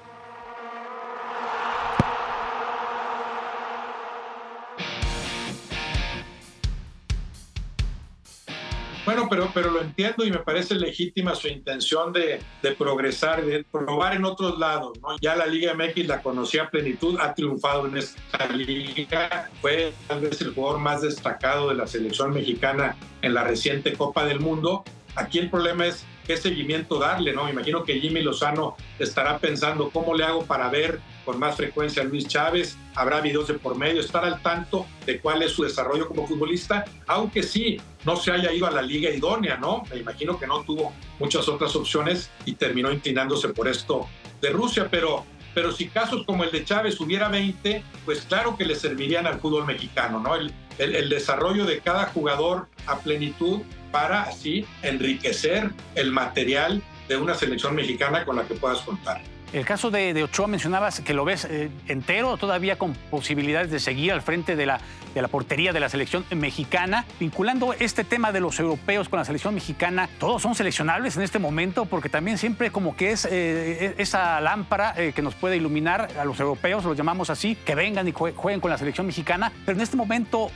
Pero, 9.30 9.50
pero 9.54 9.70
lo 9.70 9.80
entiendo 9.80 10.24
y 10.24 10.30
me 10.30 10.38
parece 10.38 10.74
legítima 10.74 11.34
su 11.34 11.48
intención 11.48 12.12
de, 12.12 12.40
de 12.62 12.72
progresar, 12.72 13.44
de 13.44 13.64
probar 13.64 14.14
en 14.16 14.24
otros 14.24 14.58
lados. 14.58 14.98
¿no? 15.00 15.16
Ya 15.20 15.36
la 15.36 15.46
Liga 15.46 15.72
MX 15.74 16.06
la 16.06 16.22
conocía 16.22 16.64
a 16.64 16.70
plenitud, 16.70 17.18
ha 17.20 17.32
triunfado 17.34 17.86
en 17.86 17.96
esta 17.96 18.48
liga, 18.48 19.48
fue 19.60 19.92
tal 20.08 20.20
vez 20.20 20.40
el 20.42 20.52
jugador 20.52 20.80
más 20.80 21.02
destacado 21.02 21.68
de 21.68 21.76
la 21.76 21.86
selección 21.86 22.34
mexicana 22.34 22.96
en 23.22 23.34
la 23.34 23.44
reciente 23.44 23.94
Copa 23.94 24.24
del 24.24 24.40
Mundo. 24.40 24.84
Aquí 25.14 25.38
el 25.38 25.48
problema 25.48 25.86
es 25.86 26.04
qué 26.26 26.36
seguimiento 26.36 26.98
darle, 26.98 27.32
¿no? 27.32 27.44
Me 27.44 27.50
imagino 27.50 27.84
que 27.84 27.98
Jimmy 27.98 28.22
Lozano 28.22 28.76
estará 28.98 29.38
pensando 29.38 29.90
cómo 29.90 30.14
le 30.14 30.24
hago 30.24 30.44
para 30.44 30.68
ver 30.68 31.00
con 31.30 31.38
más 31.38 31.54
frecuencia 31.54 32.02
Luis 32.02 32.26
Chávez, 32.26 32.76
habrá 32.96 33.20
videos 33.20 33.46
de 33.46 33.54
por 33.54 33.78
medio, 33.78 34.00
estar 34.00 34.24
al 34.24 34.42
tanto 34.42 34.84
de 35.06 35.20
cuál 35.20 35.44
es 35.44 35.52
su 35.52 35.62
desarrollo 35.62 36.08
como 36.08 36.26
futbolista, 36.26 36.84
aunque 37.06 37.44
sí, 37.44 37.80
no 38.04 38.16
se 38.16 38.32
haya 38.32 38.52
ido 38.52 38.66
a 38.66 38.72
la 38.72 38.82
liga 38.82 39.10
idónea, 39.10 39.56
¿no? 39.56 39.84
Me 39.92 40.00
imagino 40.00 40.40
que 40.40 40.48
no 40.48 40.64
tuvo 40.64 40.92
muchas 41.20 41.48
otras 41.48 41.76
opciones 41.76 42.32
y 42.46 42.54
terminó 42.54 42.90
inclinándose 42.90 43.50
por 43.50 43.68
esto 43.68 44.08
de 44.40 44.50
Rusia, 44.50 44.88
pero 44.90 45.24
pero 45.54 45.70
si 45.70 45.86
casos 45.86 46.24
como 46.26 46.42
el 46.42 46.50
de 46.50 46.64
Chávez 46.64 47.00
hubiera 47.00 47.28
20, 47.28 47.82
pues 48.04 48.22
claro 48.22 48.56
que 48.56 48.64
le 48.64 48.74
servirían 48.74 49.26
al 49.26 49.38
fútbol 49.38 49.66
mexicano, 49.66 50.18
¿no? 50.18 50.34
El, 50.34 50.52
el, 50.78 51.08
desarrollo 51.08 51.64
de 51.64 51.78
cada 51.78 52.06
jugador 52.06 52.66
a 52.86 52.98
plenitud 52.98 53.60
para 53.92 54.22
así 54.22 54.64
enriquecer 54.82 55.70
el 55.94 56.10
material 56.10 56.82
de 57.08 57.16
una 57.16 57.34
selección 57.34 57.74
mexicana 57.76 58.24
con 58.24 58.36
la 58.36 58.46
que 58.46 58.54
puedas 58.54 58.80
contar. 58.80 59.22
El 59.52 59.64
caso 59.64 59.90
de, 59.90 60.22
Ochoa 60.22 60.46
mencionabas 60.46 61.00
que 61.00 61.12
lo 61.12 61.24
ves 61.24 61.44
eh, 61.44 61.70
entero, 61.88 62.36
todavía 62.36 62.78
con 62.78 62.94
posibilidades 63.10 63.70
de 63.72 63.80
seguir 63.80 64.12
al 64.12 64.22
frente 64.22 64.54
de 64.54 64.64
la, 64.64 64.80
de 65.12 65.22
la 65.22 65.26
portería 65.26 65.72
de 65.72 65.80
la 65.80 65.88
selección 65.88 66.24
mexicana. 66.30 67.04
Vinculando 67.18 67.74
este 67.74 68.04
tema 68.04 68.30
de 68.30 68.38
los 68.38 68.60
europeos 68.60 69.08
con 69.08 69.18
la 69.18 69.24
selección 69.24 69.54
mexicana, 69.54 70.08
¿todos 70.20 70.42
son 70.42 70.54
seleccionables 70.54 71.16
en 71.16 71.22
este 71.22 71.40
momento? 71.40 71.84
Porque 71.86 72.08
también 72.08 72.38
siempre 72.38 72.70
como 72.70 72.94
que 72.94 73.10
es 73.10 73.24
eh, 73.24 73.96
e, 73.98 74.02
esa 74.02 74.40
lámpara 74.40 74.94
eh, 74.96 75.12
que 75.14 75.22
nos 75.22 75.34
puede 75.34 75.56
iluminar 75.56 76.08
a 76.16 76.24
los 76.24 76.38
europeos, 76.38 76.84
los 76.84 76.96
llamamos 76.96 77.28
así, 77.28 77.56
que 77.56 77.74
vengan 77.74 78.06
y 78.06 78.12
jueguen 78.12 78.60
con 78.60 78.70
la 78.70 78.78
selección 78.78 79.08
mexicana. 79.08 79.52
Pero 79.66 79.76
en 79.76 79.82
este 79.82 79.96
momento 79.96 80.52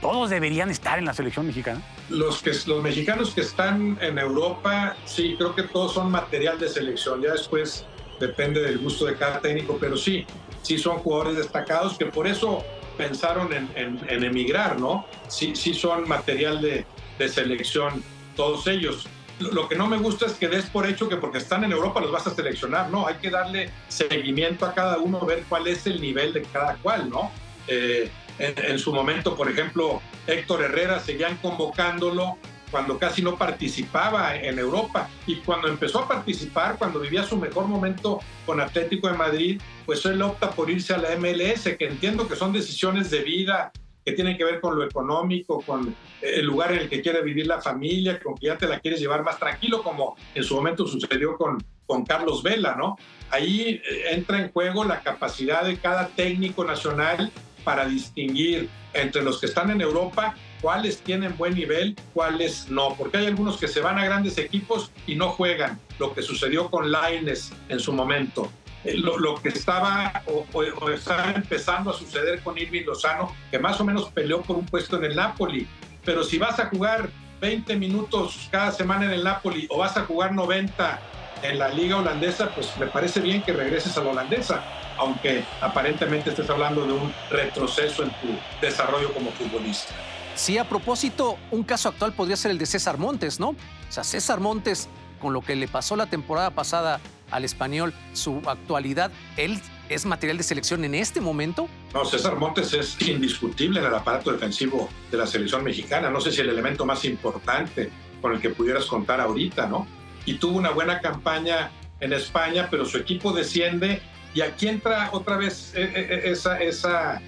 todos 0.00 0.30
deberían 0.30 0.70
estar 0.70 1.00
en 1.00 1.04
la 1.04 1.14
selección 1.14 1.48
mexicana. 1.48 1.80
Los, 2.10 2.42
que, 2.42 2.52
los 2.66 2.80
mexicanos 2.80 3.34
que 3.34 3.40
están 3.40 3.98
en 4.00 4.18
Europa, 4.18 4.94
sí, 5.04 5.34
creo 5.36 5.52
que 5.52 5.64
todos 5.64 5.94
son 5.94 6.12
material 6.12 6.60
de 6.60 6.68
selección. 6.68 7.20
Ya 7.22 7.32
después 7.32 7.84
depende 8.18 8.60
del 8.60 8.78
gusto 8.78 9.06
de 9.06 9.16
cada 9.16 9.40
técnico, 9.40 9.78
pero 9.80 9.96
sí, 9.96 10.26
sí 10.62 10.78
son 10.78 10.98
jugadores 10.98 11.36
destacados 11.36 11.96
que 11.98 12.06
por 12.06 12.26
eso 12.26 12.64
pensaron 12.96 13.50
en, 13.52 14.24
emigrar, 14.24 14.80
¿no? 14.80 15.06
Sí, 15.28 15.54
sí 15.54 15.74
son 15.74 16.08
material 16.08 16.60
de, 16.60 16.86
de, 17.18 17.28
selección 17.28 18.02
todos 18.34 18.66
ellos. 18.66 19.06
Lo 19.38 19.68
que 19.68 19.76
no 19.76 19.86
me 19.86 19.98
gusta 19.98 20.26
es 20.26 20.32
que 20.32 20.48
des 20.48 20.64
por 20.66 20.86
hecho 20.86 21.08
que 21.08 21.16
porque 21.16 21.38
están 21.38 21.62
en 21.64 21.72
Europa 21.72 22.00
los 22.00 22.10
vas 22.10 22.26
a 22.26 22.34
seleccionar, 22.34 22.90
no, 22.90 23.06
hay 23.06 23.16
que 23.16 23.28
darle 23.28 23.70
seguimiento 23.88 24.64
a 24.64 24.72
cada 24.72 24.96
uno, 24.98 25.20
ver 25.26 25.44
cuál 25.46 25.66
es 25.66 25.86
el 25.86 26.00
nivel 26.00 26.32
de 26.32 26.42
cada 26.42 26.76
cual, 26.76 27.10
¿no? 27.10 27.30
Eh, 27.68 28.10
en, 28.38 28.78
su 28.78 28.92
momento, 28.92 29.34
por 29.34 29.50
ejemplo, 29.50 30.02
Héctor 30.26 30.64
Herrera 30.64 31.00
seguían 31.00 31.36
convocándolo 31.38 32.36
cuando 32.76 32.98
casi 32.98 33.22
no 33.22 33.38
participaba 33.38 34.36
en 34.36 34.58
Europa. 34.58 35.08
Y 35.26 35.36
cuando 35.36 35.66
empezó 35.66 36.00
a 36.00 36.08
participar, 36.08 36.76
cuando 36.76 37.00
vivía 37.00 37.22
su 37.22 37.38
mejor 37.38 37.66
momento 37.66 38.20
con 38.44 38.60
Atlético 38.60 39.08
de 39.08 39.14
Madrid, 39.14 39.62
pues 39.86 40.04
él 40.04 40.20
opta 40.20 40.50
por 40.50 40.68
irse 40.68 40.92
a 40.92 40.98
la 40.98 41.16
MLS, 41.16 41.74
que 41.78 41.86
entiendo 41.86 42.28
que 42.28 42.36
son 42.36 42.52
decisiones 42.52 43.10
de 43.10 43.20
vida 43.20 43.72
que 44.04 44.12
tienen 44.12 44.36
que 44.36 44.44
ver 44.44 44.60
con 44.60 44.76
lo 44.76 44.84
económico, 44.84 45.62
con 45.62 45.96
el 46.20 46.44
lugar 46.44 46.72
en 46.72 46.80
el 46.80 46.90
que 46.90 47.00
quiere 47.00 47.22
vivir 47.22 47.46
la 47.46 47.62
familia, 47.62 48.20
con 48.20 48.34
que 48.34 48.48
ya 48.48 48.58
te 48.58 48.68
la 48.68 48.78
quieres 48.78 49.00
llevar 49.00 49.24
más 49.24 49.38
tranquilo, 49.38 49.82
como 49.82 50.14
en 50.34 50.44
su 50.44 50.54
momento 50.54 50.86
sucedió 50.86 51.38
con, 51.38 51.56
con 51.86 52.04
Carlos 52.04 52.42
Vela, 52.42 52.76
¿no? 52.76 52.98
Ahí 53.30 53.80
eh, 53.82 54.10
entra 54.10 54.38
en 54.38 54.52
juego 54.52 54.84
la 54.84 55.00
capacidad 55.00 55.64
de 55.64 55.78
cada 55.78 56.08
técnico 56.08 56.62
nacional 56.62 57.32
para 57.64 57.86
distinguir 57.86 58.68
entre 58.92 59.22
los 59.22 59.40
que 59.40 59.46
están 59.46 59.70
en 59.70 59.80
Europa 59.80 60.34
cuáles 60.66 60.98
tienen 60.98 61.36
buen 61.36 61.54
nivel, 61.54 61.94
cuáles 62.12 62.68
no, 62.68 62.96
porque 62.96 63.18
hay 63.18 63.26
algunos 63.26 63.56
que 63.56 63.68
se 63.68 63.80
van 63.80 64.00
a 64.00 64.04
grandes 64.04 64.36
equipos 64.36 64.90
y 65.06 65.14
no 65.14 65.28
juegan, 65.28 65.78
lo 66.00 66.12
que 66.12 66.22
sucedió 66.22 66.68
con 66.72 66.90
Laines 66.90 67.52
en 67.68 67.78
su 67.78 67.92
momento. 67.92 68.50
Eh, 68.82 68.96
lo, 68.96 69.40
que 69.40 69.50
estaba 69.50 70.24
o, 70.26 70.90
estaba 70.90 71.30
empezando 71.30 71.90
a 71.90 71.94
suceder 71.94 72.42
con 72.42 72.58
Irving 72.58 72.82
Lozano, 72.84 73.32
que 73.48 73.60
más 73.60 73.80
o 73.80 73.84
menos 73.84 74.10
peleó 74.10 74.42
por 74.42 74.56
un 74.56 74.66
puesto 74.66 74.96
en 74.96 75.04
el 75.04 75.14
Napoli. 75.14 75.68
Pero 76.04 76.24
si 76.24 76.36
vas 76.36 76.58
a 76.58 76.66
jugar 76.66 77.10
20 77.40 77.76
minutos 77.76 78.48
cada 78.50 78.72
semana 78.72 79.04
en 79.04 79.12
el 79.12 79.22
Napoli 79.22 79.68
o 79.70 79.78
vas 79.78 79.96
a 79.96 80.04
jugar 80.04 80.32
90 80.32 81.00
en 81.44 81.60
la 81.60 81.68
liga 81.68 81.98
holandesa, 81.98 82.52
pues 82.52 82.76
me 82.80 82.88
parece 82.88 83.20
bien 83.20 83.40
que 83.40 83.52
regreses 83.52 83.96
a 83.96 84.02
la 84.02 84.10
holandesa 84.10 84.64
aunque 84.98 85.44
aparentemente 85.60 86.30
estés 86.30 86.48
hablando 86.48 86.86
de 86.86 86.92
un 86.92 87.12
retroceso 87.30 88.02
en 88.02 88.10
tu 88.12 88.28
desarrollo 88.60 89.12
como 89.12 89.30
futbolista. 89.32 89.94
Sí, 90.36 90.58
a 90.58 90.68
propósito, 90.68 91.38
un 91.50 91.64
caso 91.64 91.88
actual 91.88 92.12
podría 92.12 92.36
ser 92.36 92.50
el 92.50 92.58
de 92.58 92.66
César 92.66 92.98
Montes, 92.98 93.40
¿no? 93.40 93.48
O 93.48 93.56
sea, 93.88 94.04
César 94.04 94.38
Montes, 94.38 94.88
con 95.20 95.32
lo 95.32 95.40
que 95.40 95.56
le 95.56 95.66
pasó 95.66 95.96
la 95.96 96.06
temporada 96.06 96.50
pasada 96.50 97.00
al 97.30 97.44
español, 97.44 97.94
su 98.12 98.42
actualidad, 98.46 99.10
él 99.36 99.60
es 99.88 100.04
material 100.04 100.36
de 100.36 100.42
selección 100.42 100.84
en 100.84 100.94
este 100.94 101.20
momento? 101.20 101.68
No, 101.94 102.04
César 102.04 102.36
Montes 102.36 102.72
es 102.74 103.00
indiscutible 103.08 103.80
en 103.80 103.86
el 103.86 103.94
aparato 103.94 104.32
defensivo 104.32 104.88
de 105.10 105.16
la 105.16 105.26
selección 105.26 105.64
mexicana. 105.64 106.10
No 106.10 106.20
sé 106.20 106.32
si 106.32 106.42
el 106.42 106.50
elemento 106.50 106.84
más 106.84 107.04
importante 107.04 107.90
con 108.20 108.32
el 108.32 108.40
que 108.40 108.50
pudieras 108.50 108.84
contar 108.86 109.20
ahorita, 109.20 109.66
¿no? 109.66 109.86
Y 110.24 110.34
tuvo 110.34 110.58
una 110.58 110.70
buena 110.70 111.00
campaña 111.00 111.70
en 112.00 112.12
España, 112.12 112.68
pero 112.70 112.84
su 112.84 112.98
equipo 112.98 113.32
desciende 113.32 114.02
y 114.34 114.42
aquí 114.42 114.68
entra 114.68 115.08
otra 115.12 115.36
vez 115.38 115.72
eh, 115.74 115.82
eh, 115.82 116.06
eh, 116.10 116.20
esa, 116.24 116.60
esa, 116.60 117.22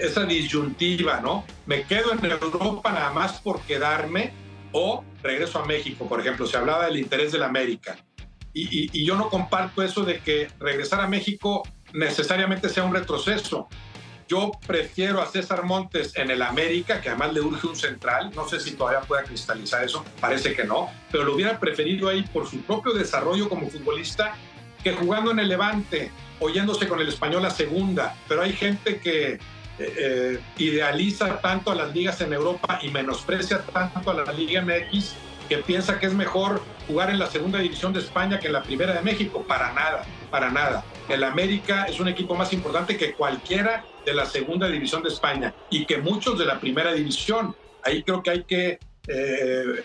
esa 0.00 0.24
disyuntiva, 0.24 1.20
¿no? 1.20 1.44
Me 1.66 1.82
quedo 1.84 2.12
en 2.12 2.24
Europa 2.24 2.92
nada 2.92 3.12
más 3.12 3.40
por 3.40 3.60
quedarme 3.62 4.32
o 4.72 5.04
regreso 5.22 5.58
a 5.58 5.66
México, 5.66 6.08
por 6.08 6.20
ejemplo. 6.20 6.46
Se 6.46 6.56
hablaba 6.56 6.86
del 6.86 6.98
interés 6.98 7.32
de 7.32 7.38
la 7.38 7.46
América. 7.46 7.96
Y, 8.52 8.90
y, 8.92 9.04
yo 9.04 9.16
no 9.16 9.30
comparto 9.30 9.82
eso 9.82 10.04
de 10.04 10.20
que 10.20 10.48
regresar 10.60 11.00
a 11.00 11.08
México 11.08 11.64
necesariamente 11.92 12.68
sea 12.68 12.84
un 12.84 12.94
retroceso. 12.94 13.68
Yo 14.28 14.52
prefiero 14.66 15.20
a 15.20 15.26
César 15.26 15.64
Montes 15.64 16.16
en 16.16 16.30
el 16.30 16.40
América, 16.40 17.00
que 17.00 17.08
además 17.08 17.32
le 17.32 17.40
urge 17.40 17.66
un 17.66 17.76
central. 17.76 18.30
No 18.34 18.48
sé 18.48 18.60
si 18.60 18.72
todavía 18.72 19.00
pueda 19.00 19.24
cristalizar 19.24 19.84
eso, 19.84 20.04
parece 20.20 20.54
que 20.54 20.64
no, 20.64 20.88
pero 21.10 21.24
lo 21.24 21.34
hubiera 21.34 21.58
preferido 21.58 22.08
ahí 22.08 22.22
por 22.22 22.48
su 22.48 22.60
propio 22.62 22.92
desarrollo 22.92 23.48
como 23.48 23.68
futbolista 23.68 24.36
que 24.84 24.92
jugando 24.92 25.30
en 25.30 25.38
el 25.40 25.48
Levante, 25.48 26.12
oyéndose 26.40 26.86
con 26.86 27.00
el 27.00 27.08
español 27.08 27.44
a 27.46 27.50
segunda, 27.50 28.14
pero 28.28 28.42
hay 28.42 28.52
gente 28.52 28.98
que 28.98 29.38
eh, 29.78 29.94
eh, 29.96 30.40
idealiza 30.58 31.40
tanto 31.40 31.72
a 31.72 31.74
las 31.74 31.92
ligas 31.92 32.20
en 32.20 32.32
Europa 32.32 32.78
y 32.80 32.90
menosprecia 32.90 33.60
tanto 33.60 34.10
a 34.10 34.14
la 34.14 34.32
Liga 34.32 34.62
MX 34.62 35.16
que 35.48 35.58
piensa 35.58 35.98
que 35.98 36.06
es 36.06 36.14
mejor 36.14 36.62
jugar 36.86 37.10
en 37.10 37.18
la 37.18 37.26
segunda 37.26 37.58
división 37.58 37.92
de 37.92 37.98
España 37.98 38.38
que 38.38 38.46
en 38.46 38.52
la 38.52 38.62
primera 38.62 38.94
de 38.94 39.02
México. 39.02 39.44
Para 39.46 39.72
nada, 39.72 40.04
para 40.30 40.50
nada. 40.50 40.84
El 41.08 41.24
América 41.24 41.86
es 41.86 41.98
un 41.98 42.06
equipo 42.06 42.36
más 42.36 42.52
importante 42.52 42.96
que 42.96 43.14
cualquiera 43.14 43.84
de 44.06 44.14
la 44.14 44.26
segunda 44.26 44.68
división 44.68 45.02
de 45.02 45.08
España 45.08 45.52
y 45.70 45.86
que 45.86 45.98
muchos 45.98 46.38
de 46.38 46.46
la 46.46 46.60
primera 46.60 46.92
división. 46.92 47.54
Ahí 47.82 48.02
creo 48.04 48.22
que 48.22 48.30
hay 48.30 48.44
que 48.44 48.78
eh, 49.08 49.84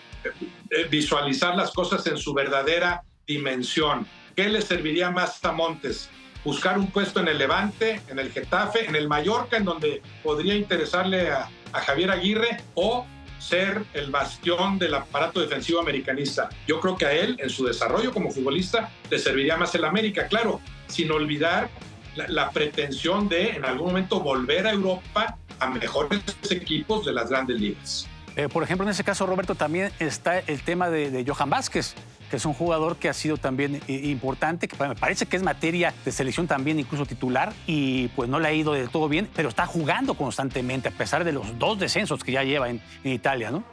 visualizar 0.88 1.56
las 1.56 1.72
cosas 1.72 2.06
en 2.06 2.16
su 2.16 2.32
verdadera 2.32 3.02
dimensión. 3.26 4.06
¿Qué 4.36 4.48
le 4.48 4.62
serviría 4.62 5.10
más 5.10 5.44
a 5.44 5.52
Montes? 5.52 6.08
Buscar 6.44 6.78
un 6.78 6.88
puesto 6.88 7.20
en 7.20 7.28
el 7.28 7.38
Levante, 7.38 8.00
en 8.08 8.18
el 8.18 8.32
Getafe, 8.32 8.86
en 8.86 8.96
el 8.96 9.08
Mallorca, 9.08 9.56
en 9.56 9.64
donde 9.64 10.02
podría 10.22 10.54
interesarle 10.54 11.30
a, 11.30 11.48
Javier 11.72 12.10
Aguirre, 12.10 12.56
o 12.74 13.06
ser 13.38 13.84
el 13.94 14.10
bastión 14.10 14.78
del 14.78 14.94
aparato 14.94 15.40
defensivo 15.40 15.80
americanista. 15.80 16.48
Yo 16.66 16.80
creo 16.80 16.96
que 16.96 17.06
a 17.06 17.12
él, 17.12 17.36
en 17.38 17.48
su 17.48 17.64
desarrollo 17.64 18.12
como 18.12 18.30
futbolista, 18.30 18.90
le 19.08 19.18
serviría 19.18 19.56
más 19.56 19.74
el 19.76 19.84
América, 19.84 20.26
claro, 20.26 20.60
sin 20.88 21.10
olvidar 21.12 21.70
la, 22.16 22.50
pretensión 22.50 23.28
de 23.28 23.50
en 23.50 23.64
algún 23.64 23.88
momento 23.88 24.20
volver 24.20 24.66
a 24.66 24.72
Europa 24.72 25.38
a 25.58 25.70
mejores 25.70 26.20
equipos 26.50 27.06
de 27.06 27.12
las 27.12 27.30
grandes 27.30 27.60
ligas. 27.60 28.08
Eh, 28.36 28.48
por 28.48 28.62
ejemplo, 28.62 28.84
en 28.84 28.90
ese 28.90 29.04
caso, 29.04 29.26
Roberto, 29.26 29.54
también 29.54 29.92
está 29.98 30.38
el 30.38 30.62
tema 30.62 30.88
de, 30.88 31.24
Johan 31.26 31.50
Vázquez, 31.50 31.94
que 32.30 32.36
es 32.36 32.44
un 32.44 32.54
jugador 32.54 32.96
que 32.96 33.08
ha 33.08 33.12
sido 33.12 33.36
también 33.36 33.82
eh, 33.88 33.92
importante, 34.04 34.68
que 34.68 34.76
me 34.76 34.94
parece 34.94 35.26
que 35.26 35.36
es 35.36 35.42
materia 35.42 35.92
de 36.04 36.12
selección 36.12 36.46
también, 36.46 36.78
incluso 36.78 37.04
titular, 37.04 37.52
y 37.66 38.08
pues 38.08 38.28
no 38.30 38.38
le 38.38 38.48
ha 38.48 38.52
ido 38.52 38.72
del 38.72 38.88
todo 38.88 39.08
bien, 39.08 39.28
pero 39.34 39.48
está 39.48 39.66
jugando 39.66 40.14
constantemente, 40.14 40.88
a 40.88 40.92
pesar 40.92 41.24
de 41.24 41.32
los 41.32 41.58
dos 41.58 41.78
descensos 41.78 42.22
que 42.22 42.32
ya 42.32 42.44
lleva 42.44 42.70
en, 42.70 42.80
en 43.02 43.12
Italia, 43.12 43.50
¿no? 43.50 43.64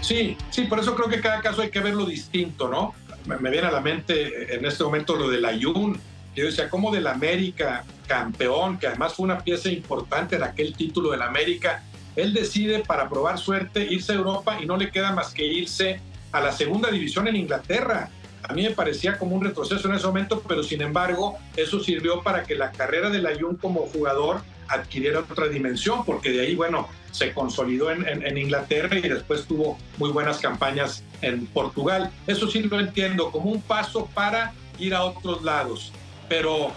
Sí, 0.00 0.36
sí, 0.50 0.62
por 0.62 0.80
eso 0.80 0.96
creo 0.96 1.08
que 1.08 1.20
cada 1.20 1.40
caso 1.40 1.62
hay 1.62 1.70
que 1.70 1.78
verlo 1.78 2.04
distinto, 2.04 2.68
¿no? 2.68 2.94
Me, 3.26 3.50
viene 3.50 3.68
a 3.68 3.70
la 3.70 3.80
mente 3.80 4.56
en 4.56 4.64
este 4.64 4.82
momento 4.82 5.14
lo 5.14 5.28
del 5.28 5.44
Ayun. 5.44 6.00
Yo 6.40 6.46
decía, 6.46 6.70
¿cómo 6.70 6.90
del 6.90 7.06
América, 7.06 7.84
campeón, 8.06 8.78
que 8.78 8.86
además 8.86 9.14
fue 9.14 9.24
una 9.24 9.40
pieza 9.40 9.68
importante 9.68 10.36
en 10.36 10.42
aquel 10.42 10.74
título 10.74 11.10
del 11.10 11.22
América, 11.22 11.84
él 12.16 12.32
decide 12.32 12.80
para 12.80 13.08
probar 13.08 13.38
suerte 13.38 13.86
irse 13.88 14.12
a 14.12 14.16
Europa 14.16 14.58
y 14.60 14.66
no 14.66 14.76
le 14.76 14.90
queda 14.90 15.12
más 15.12 15.34
que 15.34 15.44
irse 15.44 16.00
a 16.32 16.40
la 16.40 16.52
segunda 16.52 16.90
división 16.90 17.28
en 17.28 17.36
Inglaterra. 17.36 18.08
A 18.42 18.54
mí 18.54 18.62
me 18.62 18.70
parecía 18.70 19.18
como 19.18 19.36
un 19.36 19.44
retroceso 19.44 19.86
en 19.88 19.94
ese 19.94 20.06
momento, 20.06 20.42
pero 20.48 20.62
sin 20.62 20.80
embargo 20.80 21.38
eso 21.56 21.78
sirvió 21.80 22.22
para 22.22 22.42
que 22.44 22.54
la 22.54 22.72
carrera 22.72 23.10
del 23.10 23.26
Ayun 23.26 23.56
como 23.56 23.80
jugador 23.80 24.40
adquiriera 24.68 25.20
otra 25.20 25.48
dimensión, 25.48 26.04
porque 26.04 26.30
de 26.30 26.40
ahí, 26.40 26.54
bueno, 26.54 26.88
se 27.10 27.32
consolidó 27.32 27.90
en, 27.90 28.38
Inglaterra 28.38 28.96
y 28.96 29.02
después 29.02 29.44
tuvo 29.44 29.78
muy 29.98 30.10
buenas 30.10 30.38
campañas 30.38 31.04
en 31.20 31.46
Portugal. 31.46 32.10
Eso 32.26 32.48
sí 32.48 32.62
lo 32.62 32.80
entiendo 32.80 33.30
como 33.30 33.50
un 33.50 33.60
paso 33.60 34.08
para 34.14 34.54
ir 34.78 34.94
a 34.94 35.02
otros 35.02 35.42
lados, 35.42 35.92
pero 36.30 36.70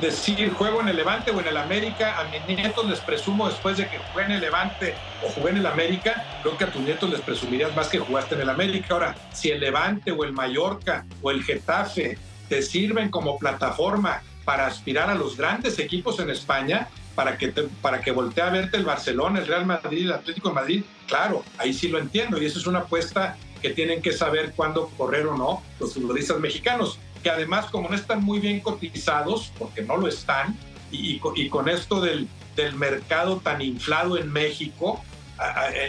decir 0.00 0.50
juego 0.54 0.80
en 0.80 0.88
el 0.88 0.96
Levante 0.96 1.30
o 1.30 1.38
en 1.38 1.46
el 1.46 1.58
América, 1.58 2.18
a 2.18 2.24
mis 2.24 2.56
nietos 2.56 2.88
les 2.88 3.00
presumo 3.00 3.46
después 3.46 3.76
de 3.76 3.86
que 3.86 3.98
juegue 3.98 4.30
en 4.30 4.36
el 4.36 4.40
Levante 4.40 4.94
o 5.22 5.28
jugué 5.28 5.50
en 5.50 5.58
el 5.58 5.66
América, 5.66 6.40
creo 6.42 6.56
que 6.56 6.64
a 6.64 6.72
tus 6.72 6.80
nietos 6.80 7.10
les 7.10 7.20
presumirías 7.20 7.76
más 7.76 7.88
que 7.88 7.98
jugaste 7.98 8.34
en 8.34 8.40
el 8.40 8.48
América. 8.48 8.94
Ahora, 8.94 9.14
si 9.30 9.50
el 9.50 9.60
Levante 9.60 10.10
o 10.10 10.24
el 10.24 10.32
Mallorca 10.32 11.04
o 11.20 11.30
el 11.30 11.44
Getafe 11.44 12.16
te 12.48 12.62
sirven 12.62 13.10
como 13.10 13.38
plataforma 13.38 14.22
para 14.46 14.66
aspirar 14.66 15.10
a 15.10 15.14
los 15.14 15.36
grandes 15.36 15.78
equipos 15.78 16.18
en 16.18 16.30
España, 16.30 16.88
para 17.14 17.36
que, 17.36 17.48
para 17.82 18.00
que 18.00 18.10
voltee 18.10 18.42
a 18.42 18.48
verte 18.48 18.78
el 18.78 18.84
Barcelona, 18.84 19.40
el 19.40 19.46
Real 19.46 19.66
Madrid, 19.66 20.06
el 20.06 20.12
Atlético 20.12 20.48
de 20.48 20.54
Madrid, 20.54 20.84
claro, 21.06 21.44
ahí 21.58 21.74
sí 21.74 21.88
lo 21.88 21.98
entiendo 21.98 22.40
y 22.40 22.46
eso 22.46 22.58
es 22.58 22.66
una 22.66 22.78
apuesta 22.78 23.36
que 23.60 23.68
tienen 23.68 24.00
que 24.00 24.12
saber 24.12 24.52
cuándo 24.56 24.90
correr 24.96 25.26
o 25.26 25.36
no 25.36 25.62
los 25.78 25.92
futbolistas 25.92 26.40
mexicanos, 26.40 26.98
que 27.22 27.30
además 27.30 27.66
como 27.66 27.88
no 27.88 27.94
están 27.94 28.22
muy 28.24 28.40
bien 28.40 28.60
cotizados, 28.60 29.52
porque 29.58 29.82
no 29.82 29.96
lo 29.96 30.08
están, 30.08 30.56
y, 30.90 31.20
y 31.36 31.48
con 31.48 31.68
esto 31.68 32.00
del, 32.00 32.28
del 32.56 32.74
mercado 32.74 33.38
tan 33.38 33.62
inflado 33.62 34.18
en 34.18 34.30
México, 34.30 35.02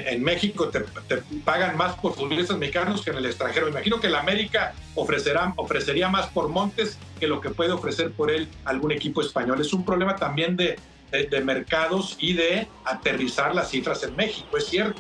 en 0.08 0.24
México 0.24 0.70
te, 0.70 0.82
pagan 1.44 1.78
más 1.78 1.96
por 1.96 2.16
futbolistas 2.16 2.58
mexicanos 2.58 3.02
que 3.04 3.12
en 3.12 3.18
el 3.18 3.26
extranjero. 3.26 3.68
Imagino 3.68 4.00
que 4.00 4.08
el 4.08 4.16
América 4.16 4.74
ofrecerá, 4.96 5.54
ofrecería 5.58 6.10
más 6.10 6.28
por 6.28 6.50
Montes 6.50 6.98
que 7.20 7.28
lo 7.28 7.42
que 7.42 7.50
puede 7.50 7.72
ofrecer 7.72 8.12
por 8.12 8.32
él 8.32 8.48
algún 8.66 8.92
equipo 8.92 9.22
español. 9.22 9.60
Es 9.62 9.74
un 9.74 9.86
problema 9.86 10.16
también 10.16 10.56
de, 10.56 10.80
de, 11.12 11.42
mercados 11.42 12.18
y 12.20 12.34
de 12.34 12.68
aterrizar 12.86 13.54
las 13.54 13.70
cifras 13.70 14.04
en 14.04 14.16
México. 14.16 14.58
Es 14.58 14.68
cierto, 14.68 15.00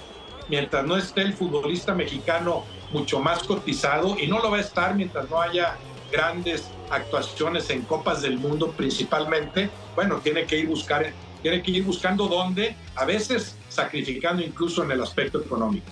mientras 0.49 0.85
no 0.85 0.97
esté 0.97 1.21
el 1.21 1.33
futbolista 1.33 1.95
mexicano 1.95 2.63
mucho 2.91 3.19
más 3.19 3.43
cotizado 3.43 4.17
y 4.19 4.27
no 4.27 4.39
lo 4.39 4.51
va 4.51 4.57
a 4.57 4.61
estar 4.61 4.93
mientras 4.93 5.29
no 5.29 5.41
haya 5.41 5.77
grandes 6.13 6.69
actuaciones 6.89 7.69
en 7.69 7.81
copas 7.81 8.21
del 8.21 8.37
mundo 8.37 8.71
principalmente, 8.71 9.69
bueno, 9.95 10.19
tiene 10.23 10.45
que 10.45 10.59
ir 10.59 10.67
buscar 10.67 11.11
tiene 11.41 11.61
que 11.61 11.71
ir 11.71 11.83
buscando 11.83 12.29
dónde, 12.29 12.73
a 12.95 13.03
veces 13.03 13.57
sacrificando 13.67 14.41
incluso 14.41 14.81
en 14.81 14.91
el 14.91 15.03
aspecto 15.03 15.41
económico. 15.41 15.91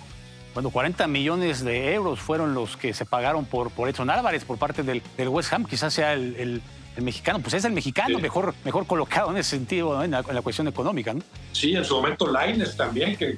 Bueno, 0.53 0.69
40 0.69 1.07
millones 1.07 1.61
de 1.61 1.93
euros 1.93 2.21
fueron 2.21 2.53
los 2.53 2.77
que 2.77 2.93
se 2.93 3.03
pagaron 3.03 3.43
por, 3.43 3.69
por 3.69 3.89
Edson 3.89 4.09
Álvarez 4.09 4.45
por 4.45 4.57
parte 4.57 4.81
del, 4.81 5.01
del 5.17 5.27
West 5.27 5.51
Ham. 5.51 5.65
Quizás 5.65 5.93
sea 5.93 6.13
el, 6.13 6.61
el 6.97 7.03
mexicano, 7.03 7.39
pues 7.39 7.53
es 7.53 7.65
el 7.65 7.71
mexicano 7.71 8.19
mejor, 8.19 8.53
mejor 8.65 8.85
colocado 8.85 9.31
en 9.31 9.37
ese 9.37 9.51
sentido, 9.51 10.03
en, 10.03 10.11
la, 10.11 10.41
cuestión 10.41 10.67
económica. 10.67 11.13
¿no? 11.13 11.21
Sí, 11.53 11.73
en 11.73 11.85
su 11.85 11.95
momento 11.95 12.27
Laines 12.27 12.75
también, 12.75 13.15
que, 13.15 13.37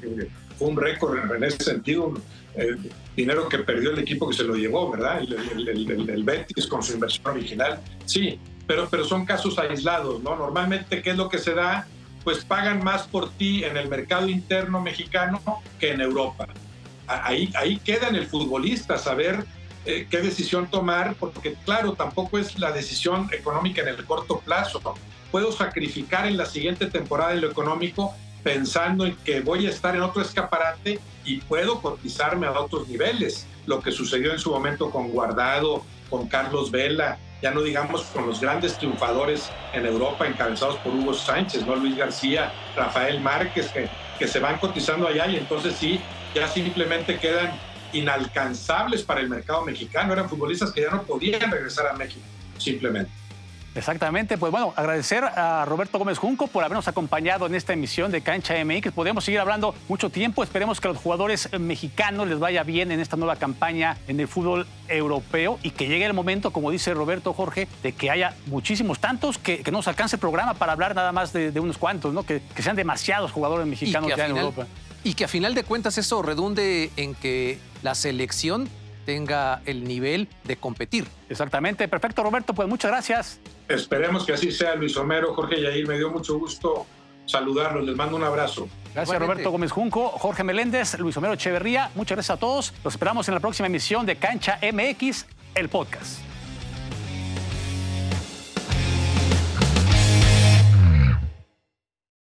fue 0.58 0.68
un 0.68 0.78
récord 0.78 1.18
en 1.36 1.44
ese 1.44 1.64
sentido, 1.64 2.14
eh, 2.56 2.76
dinero 3.16 3.50
que 3.50 3.60
perdió 3.60 3.92
el 3.92 4.00
equipo 4.00 4.30
que 4.30 4.36
se 4.36 4.44
lo 4.44 4.56
llevó, 4.56 4.92
¿verdad? 4.92 5.22
El, 5.22 6.10
el, 6.10 6.24
Betis 6.24 6.68
con 6.68 6.84
su 6.84 6.94
inversión 6.94 7.28
original. 7.28 7.80
Sí, 8.06 8.40
pero, 8.68 8.88
pero 8.90 9.04
son 9.06 9.26
casos 9.26 9.58
aislados, 9.58 10.22
¿no? 10.22 10.36
Normalmente, 10.36 11.02
¿qué 11.02 11.12
es 11.12 11.18
lo 11.18 11.30
que 11.30 11.40
se 11.40 11.54
da? 11.54 11.88
Pues 12.24 12.46
pagan 12.46 12.84
más 12.84 13.08
por 13.08 13.32
ti 13.32 13.64
en 13.64 13.76
el 13.76 13.90
mercado 13.90 14.30
interno 14.30 14.82
mexicano 14.82 15.42
que 15.80 15.92
en 15.92 16.02
Europa. 16.02 16.48
Ahí, 17.08 17.52
ahí 17.56 17.78
queda 17.78 18.08
en 18.08 18.16
el 18.16 18.28
futbolista 18.28 18.98
saber 18.98 19.46
eh, 19.86 20.08
qué 20.10 20.22
decisión 20.22 20.68
tomar, 20.68 21.16
porque 21.16 21.56
claro, 21.66 21.94
tampoco 21.94 22.38
es 22.40 22.58
la 22.58 22.72
decisión 22.72 23.30
económica 23.34 23.82
en 23.82 23.90
el 23.90 24.06
corto 24.06 24.40
plazo. 24.40 24.82
Puedo 25.32 25.52
sacrificar 25.52 26.28
en 26.28 26.38
la 26.38 26.46
siguiente 26.46 26.86
temporada 26.86 27.34
en 27.34 27.42
lo 27.42 27.52
económico 27.52 28.14
pensando 28.44 29.06
en 29.06 29.16
que 29.18 29.42
voy 29.42 29.66
a 29.66 29.70
estar 29.70 29.96
en 29.96 30.02
otro 30.02 30.22
escaparate 30.22 31.00
y 31.24 31.38
puedo 31.38 31.82
cotizarme 31.82 32.48
a 32.48 32.52
otros 32.52 32.88
niveles. 32.88 33.48
Lo 33.66 33.82
que 33.82 33.92
sucedió 33.92 34.34
en 34.34 34.40
su 34.40 34.52
momento 34.52 34.92
con 34.92 35.10
Guardado, 35.10 35.84
con 36.10 36.28
Carlos 36.28 36.70
Vela, 36.70 37.18
ya 37.42 37.52
no 37.52 37.62
digamos 37.62 38.04
con 38.04 38.26
los 38.28 38.40
grandes 38.40 38.78
triunfadores 38.78 39.50
en 39.74 39.86
Europa 39.86 40.28
encabezados 40.28 40.78
por 40.78 40.94
Hugo 40.94 41.14
Sánchez, 41.14 41.66
¿no? 41.66 41.76
Luis 41.76 41.98
García, 41.98 42.54
Rafael 42.76 43.20
Márquez, 43.20 43.70
que, 43.70 43.90
que 44.20 44.28
se 44.28 44.40
van 44.40 44.58
cotizando 44.60 45.08
allá 45.08 45.28
y 45.28 45.38
entonces 45.38 45.76
sí, 45.76 46.00
ya 46.34 46.48
simplemente 46.48 47.18
quedan 47.18 47.52
inalcanzables 47.92 49.04
para 49.04 49.22
el 49.22 49.30
mercado 49.30 49.64
mexicano. 49.64 50.14
Eran 50.14 50.30
futbolistas 50.30 50.72
que 50.72 50.82
ya 50.82 50.90
no 50.90 51.04
podían 51.04 51.52
regresar 51.52 51.88
a 51.88 51.94
México, 51.94 52.26
simplemente. 52.58 53.12
Exactamente, 53.76 54.38
pues 54.38 54.52
bueno, 54.52 54.74
agradecer 54.76 55.24
a 55.24 55.66
Roberto 55.66 55.98
Gómez 55.98 56.20
Junco 56.20 56.48
por 56.48 56.64
habernos 56.64 56.88
acompañado 56.88 57.48
en 57.48 57.56
esta 57.56 57.74
emisión 57.74 58.12
de 58.12 58.22
Cancha 58.22 58.54
MX. 58.64 58.92
Podemos 58.92 59.24
seguir 59.24 59.40
hablando 59.40 59.74
mucho 59.90 60.10
tiempo. 60.12 60.44
Esperemos 60.44 60.80
que 60.80 60.88
a 60.88 60.92
los 60.92 61.02
jugadores 61.02 61.50
mexicanos 61.60 62.28
les 62.28 62.38
vaya 62.38 62.64
bien 62.64 62.92
en 62.92 63.00
esta 63.00 63.18
nueva 63.18 63.36
campaña 63.38 63.98
en 64.08 64.20
el 64.20 64.28
fútbol 64.28 64.68
europeo 64.88 65.60
y 65.64 65.72
que 65.72 65.88
llegue 65.88 66.06
el 66.06 66.14
momento, 66.14 66.52
como 66.52 66.70
dice 66.70 66.94
Roberto 66.94 67.34
Jorge, 67.34 67.68
de 67.82 67.94
que 67.94 68.12
haya 68.12 68.36
muchísimos 68.46 69.00
tantos 69.00 69.40
que, 69.40 69.64
que 69.64 69.72
nos 69.72 69.88
alcance 69.88 70.18
el 70.18 70.20
programa 70.20 70.54
para 70.54 70.74
hablar 70.74 70.94
nada 70.94 71.12
más 71.12 71.34
de, 71.34 71.60
unos 71.60 71.78
cuantos, 71.78 72.14
¿no? 72.14 72.24
Que, 72.24 72.42
sean 72.62 72.76
demasiados 72.76 73.32
jugadores 73.32 73.66
mexicanos 73.66 74.12
ya 74.16 74.26
en 74.26 74.38
Europa. 74.38 74.68
Y 75.04 75.16
que 75.16 75.26
a 75.26 75.28
final 75.28 75.54
de 75.56 75.64
cuentas 75.64 75.98
eso 75.98 76.22
redunde 76.22 76.92
en 76.96 77.14
que 77.16 77.60
la 77.82 77.96
selección 77.96 78.70
tenga 79.06 79.62
el 79.66 79.84
nivel 79.84 80.28
de 80.44 80.58
competir. 80.58 81.08
Exactamente. 81.30 81.88
Perfecto, 81.88 82.24
Roberto. 82.24 82.54
Pues 82.54 82.68
muchas 82.68 82.92
gracias. 82.92 83.40
Esperemos 83.68 84.26
que 84.26 84.34
así 84.34 84.52
sea, 84.52 84.76
Luis 84.76 84.96
Homero, 84.98 85.34
Jorge 85.34 85.62
Yair. 85.62 85.88
Me 85.88 85.98
dio 85.98 86.10
mucho 86.10 86.38
gusto 86.38 86.86
saludarlos. 87.26 87.86
Les 87.86 87.96
mando 87.96 88.16
un 88.16 88.24
abrazo. 88.24 88.68
Gracias, 88.94 89.20
Roberto 89.20 89.50
Gómez 89.50 89.72
Junco, 89.72 90.10
Jorge 90.10 90.44
Meléndez, 90.44 91.00
Luis 91.00 91.18
Homero 91.18 91.34
Echeverría. 91.34 91.90
Muchas 91.96 92.16
gracias 92.16 92.38
a 92.38 92.40
todos. 92.40 92.74
Los 92.84 92.94
esperamos 92.94 93.28
en 93.28 93.34
la 93.34 93.40
próxima 93.40 93.68
emisión 93.68 94.06
de 94.06 94.18
Cancha 94.18 94.60
MX, 94.62 95.26
el 95.56 95.70
podcast. 95.70 96.33